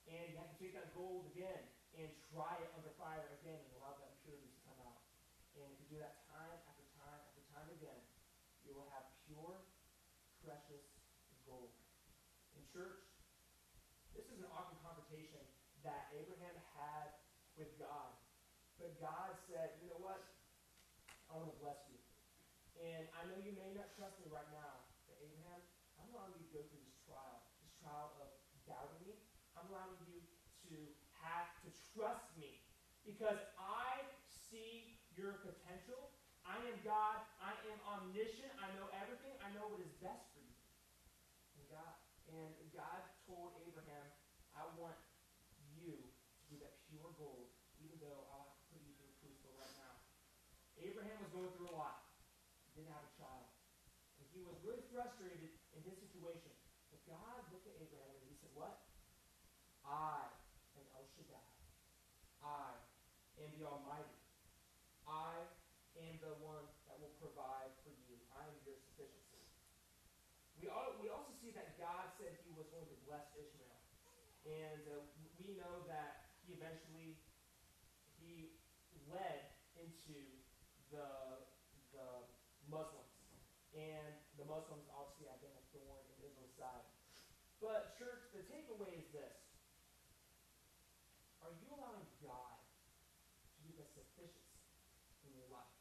And 0.10 0.34
you 0.34 0.36
have 0.42 0.50
to 0.50 0.60
take 0.60 0.74
that 0.74 0.92
gold 0.98 1.30
again 1.32 1.70
and 1.96 2.10
try 2.34 2.58
it 2.58 2.70
under 2.74 2.90
fire 2.98 3.30
again 3.40 3.62
and 3.62 3.72
allow 3.78 3.94
the 4.02 4.10
impurities 4.10 4.52
to 4.58 4.62
come 4.66 4.80
out. 4.82 5.06
And 5.54 5.70
if 5.70 5.78
you 5.86 5.88
do 5.96 6.00
that 6.02 6.26
time 6.34 6.58
after 6.66 6.84
time 6.98 7.22
after 7.22 7.46
time 7.54 7.70
again, 7.78 8.02
you 8.66 8.74
will 8.74 8.90
have 8.98 9.06
pure, 9.30 9.62
precious 10.42 10.84
gold. 11.46 11.70
In 12.58 12.66
church, 12.74 13.06
this 14.18 14.26
is 14.34 14.42
an 14.42 14.50
awkward 14.50 14.82
confrontation 14.82 15.46
that 15.84 16.10
Abraham 16.16 16.56
had 16.80 17.12
with 17.60 17.70
God. 17.78 18.16
But 18.80 18.93
God 19.04 19.36
said, 19.52 19.76
you 19.84 19.92
know 19.92 20.00
what? 20.00 20.24
I 21.28 21.36
want 21.36 21.52
to 21.52 21.60
bless 21.60 21.84
you. 21.92 22.00
And 22.80 23.04
I 23.12 23.28
know 23.28 23.36
you 23.44 23.52
may 23.52 23.76
not 23.76 23.92
trust 24.00 24.16
me 24.24 24.32
right 24.32 24.48
now, 24.56 24.88
but 25.12 25.20
Abraham, 25.20 25.60
I'm 26.00 26.08
allowing 26.16 26.40
you 26.40 26.48
to 26.48 26.52
go 26.56 26.64
through 26.72 26.88
this 26.88 26.96
trial, 27.04 27.44
this 27.60 27.76
trial 27.84 28.16
of 28.24 28.32
doubting 28.64 29.04
me. 29.04 29.20
I'm 29.60 29.68
allowing 29.68 30.00
you 30.08 30.24
to 30.72 30.76
have 31.20 31.52
to 31.68 31.70
trust 31.92 32.32
me 32.40 32.64
because 33.04 33.44
I 33.60 34.08
see 34.24 34.96
your 35.20 35.36
potential. 35.44 36.16
I 36.48 36.64
am 36.64 36.80
God. 36.88 37.28
I 37.44 37.56
am 37.76 37.80
omniscient. 37.84 38.56
I 38.56 38.72
know 38.80 38.88
everything. 38.96 39.36
I 39.44 39.52
know 39.52 39.68
what 39.68 39.84
is 39.84 39.92
best 40.00 40.32
for 40.32 40.40
you. 40.40 40.56
And 41.60 41.68
God, 41.68 41.94
and 42.32 42.68
God 42.72 43.04
told 43.28 43.60
Abraham, 43.68 44.08
I 44.56 44.64
want 44.80 44.96
you 45.76 45.92
to 45.92 46.42
be 46.48 46.60
that 46.64 46.80
pure 46.88 47.12
gold, 47.20 47.52
even 47.80 48.00
though 48.04 48.28
I'll 48.32 48.48
have 48.48 48.60
to 48.60 48.66
put 48.76 48.80
you 48.84 48.92
through 49.00 49.12
a 49.12 49.16
crucible 49.24 49.56
right 49.56 49.76
now. 49.80 49.96
Abraham 50.80 51.16
was 51.24 51.32
going 51.32 51.52
through 51.56 51.72
a 51.72 51.78
lot. 51.80 52.12
He 52.74 52.84
didn't 52.84 52.92
have 52.92 53.08
a 53.08 53.14
child. 53.16 53.48
And 54.20 54.23
he 54.34 54.42
was 54.42 54.58
really 54.66 54.82
frustrated 54.90 55.54
in 55.78 55.80
his 55.86 55.98
situation. 56.02 56.50
But 56.90 57.00
God 57.06 57.40
looked 57.54 57.70
at 57.70 57.78
Abraham 57.78 58.14
and 58.18 58.26
he 58.28 58.36
said, 58.42 58.50
What? 58.58 58.82
I 59.86 60.26
am 60.74 60.86
El 60.98 61.06
Shaddai. 61.14 61.50
I 62.42 62.74
am 63.40 63.50
the 63.56 63.64
Almighty. 63.70 64.18
I 65.06 65.46
am 66.02 66.18
the 66.20 66.34
one 66.42 66.66
that 66.90 66.98
will 66.98 67.14
provide 67.22 67.72
for 67.86 67.94
you. 67.94 68.18
I 68.34 68.50
am 68.50 68.58
your 68.66 68.80
sufficiency. 68.80 69.44
We, 70.58 70.72
all, 70.72 70.96
we 70.98 71.12
also 71.12 71.36
see 71.44 71.52
that 71.54 71.76
God 71.78 72.10
said 72.18 72.40
he 72.48 72.52
was 72.56 72.66
going 72.72 72.88
to 72.88 72.98
bless 73.06 73.28
Ishmael. 73.36 73.82
And 74.48 74.84
uh, 74.92 75.04
we 75.40 75.56
know 75.60 75.84
that 75.88 76.32
he 76.44 76.56
eventually 76.56 77.20
he 78.20 78.52
led 79.12 79.52
into 79.76 80.16
the, 80.92 81.44
the 81.92 82.08
Muslims. 82.72 83.12
And 83.76 84.16
the 84.44 84.52
Muslims 84.52 84.84
obviously 84.92 85.32
been 85.40 85.56
a 85.56 85.66
thorn 85.72 86.04
in 86.04 86.20
Israel's 86.20 86.52
side. 86.60 86.84
But 87.64 87.96
church, 87.96 88.28
the 88.36 88.44
takeaway 88.52 88.92
is 89.00 89.08
this. 89.16 89.40
Are 91.40 91.56
you 91.64 91.68
allowing 91.72 92.04
God 92.20 92.60
to 92.60 93.60
be 93.64 93.72
the 93.80 93.88
sufficiency 93.88 94.68
in 95.24 95.32
your 95.32 95.48
life? 95.48 95.72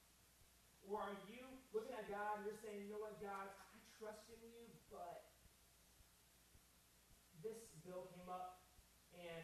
Or 0.87 1.03
are 1.03 1.19
you 1.27 1.43
looking 1.75 1.91
at 1.91 2.07
God 2.07 2.39
and 2.39 2.47
you're 2.47 2.63
saying, 2.63 2.87
you 2.87 2.95
know 2.95 3.03
what, 3.03 3.19
God, 3.19 3.51
I 3.51 3.75
trust 3.99 4.31
in 4.31 4.39
you, 4.47 4.71
but 4.95 5.27
this 7.43 7.59
bill 7.83 8.07
came 8.15 8.31
up 8.31 8.63
and 9.19 9.43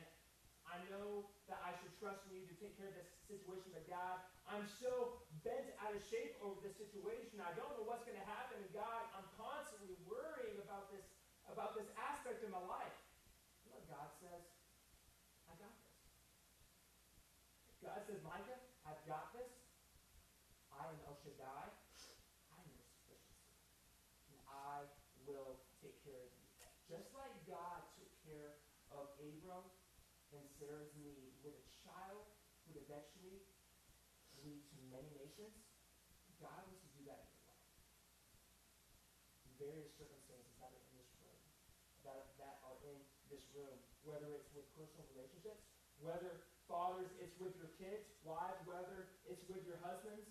I 0.62 0.78
I 0.78 0.86
know 0.94 1.26
that 1.50 1.58
I 1.66 1.74
should 1.82 1.90
trust 1.98 2.22
in 2.30 2.38
you 2.38 2.46
to 2.46 2.56
take 2.62 2.78
care 2.78 2.86
of 2.86 2.94
this 2.94 3.10
situation, 3.26 3.74
but 3.74 3.82
God, 3.90 4.22
I'm 4.46 4.62
so 4.78 5.26
bent 5.48 5.72
out 5.80 5.96
of 5.96 6.04
shape 6.12 6.36
over 6.44 6.60
this 6.60 6.76
situation. 6.76 7.40
I 7.40 7.56
don't 7.56 7.72
know 7.80 7.88
what's 7.88 8.04
going 8.04 8.20
to 8.20 8.28
happen, 8.28 8.60
and 8.60 8.68
God, 8.76 9.08
I'm 9.16 9.24
constantly 9.40 9.96
worrying 10.04 10.60
about 10.60 10.92
this, 10.92 11.08
about 11.48 11.72
this 11.72 11.88
aspect 11.96 12.44
of 12.44 12.52
my 12.52 12.60
life. 12.68 12.92
What 13.72 13.80
God 13.88 14.12
says? 14.20 14.44
I 15.48 15.56
got 15.56 15.72
this. 15.72 15.96
God 17.80 18.00
says, 18.04 18.20
Micah, 18.20 18.60
I've 18.84 19.00
got 19.08 19.32
this. 19.32 19.48
I 20.68 20.84
am 20.92 21.00
El 21.08 21.16
Shaddai. 21.16 21.64
I 22.52 22.56
am 22.60 22.68
your 22.68 22.84
sufficiency. 23.00 23.48
And 24.28 24.36
I 24.52 24.84
will 25.24 25.64
take 25.80 25.96
care 26.04 26.28
of 26.28 26.28
you. 26.28 26.44
Just 26.92 27.08
like 27.16 27.32
God 27.48 27.88
took 27.96 28.12
care 28.28 28.60
of 28.92 29.16
Abram 29.16 29.64
and 30.36 30.44
Sarah's 30.60 30.92
need 31.00 31.32
with 31.40 31.56
a 31.56 31.64
child 31.88 32.28
who 32.68 32.76
would 32.76 32.84
eventually 32.84 33.40
lead 34.44 34.62
to 34.72 34.77
many 34.92 35.10
nations, 35.16 35.54
God 36.38 36.58
wants 36.66 36.82
to 36.84 36.90
do 36.96 37.02
that 37.08 37.24
in 37.24 37.30
your 37.34 37.44
life. 37.48 37.68
In 39.46 39.52
various 39.58 39.90
circumstances 39.98 40.52
that 40.60 40.70
are 40.70 40.82
in 40.82 40.94
this 40.96 41.10
room, 41.18 41.40
that, 42.06 42.34
that 42.38 42.56
are 42.64 42.78
in 42.86 42.98
this 43.28 43.44
room, 43.52 43.76
whether 44.06 44.28
it's 44.32 44.50
with 44.54 44.66
personal 44.78 45.04
relationships, 45.14 45.62
whether 45.98 46.46
fathers, 46.70 47.08
it's 47.18 47.34
with 47.40 47.56
your 47.58 47.72
kids, 47.80 48.04
wives, 48.22 48.60
whether 48.68 49.08
it's 49.24 49.42
with 49.48 49.64
your 49.64 49.80
husbands, 49.82 50.24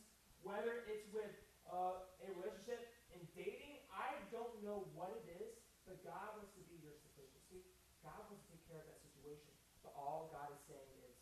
whether 0.46 0.86
it's 0.88 1.08
with 1.12 1.34
uh, 1.68 2.00
a 2.24 2.28
relationship 2.38 2.88
in 3.12 3.20
dating, 3.36 3.82
I 3.92 4.16
don't 4.32 4.54
know 4.64 4.88
what 4.96 5.12
it 5.12 5.26
is, 5.42 5.52
but 5.84 6.00
God 6.06 6.38
wants 6.38 6.54
to 6.56 6.64
be 6.70 6.80
your 6.80 6.96
sufficiency. 7.04 7.66
God 8.06 8.16
wants 8.30 8.46
to 8.48 8.56
take 8.56 8.64
care 8.70 8.80
of 8.80 8.88
that 8.88 9.02
situation. 9.04 9.52
But 9.84 9.98
all 9.98 10.30
God 10.32 10.54
is 10.54 10.62
saying 10.70 10.94
is, 11.04 11.16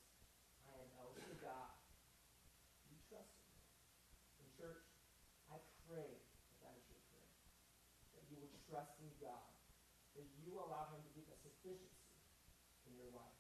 I 0.67 0.75
am 0.77 0.89
El 0.99 1.09
Shaddai. 1.15 1.69
You 2.91 2.97
trust 3.09 3.31
in 3.33 3.45
me. 3.49 3.61
In 4.43 4.47
church, 4.53 4.85
I 5.49 5.57
pray 5.87 6.05
that 6.05 6.57
that 6.61 6.73
is 6.77 6.85
your 6.91 7.01
prayer. 7.09 7.33
That 8.13 8.25
you 8.75 8.83
would 8.83 8.91
trust 8.91 8.99
in 8.99 9.11
God. 9.23 9.47
That 10.15 10.27
you 10.43 10.51
allow 10.59 10.87
him 10.91 11.03
to 11.03 11.11
be 11.11 11.23
the 11.27 11.35
sufficiency 11.43 11.91
in 12.87 12.95
your 12.95 13.11
life. 13.11 13.39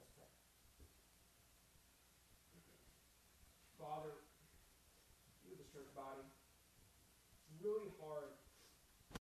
Let's 0.00 0.12
pray. 0.16 0.32
Father, 3.76 4.24
you, 5.44 5.52
the 5.56 5.68
church 5.72 5.92
body, 5.92 6.24
it's 6.24 7.48
really 7.60 7.92
hard 8.00 8.07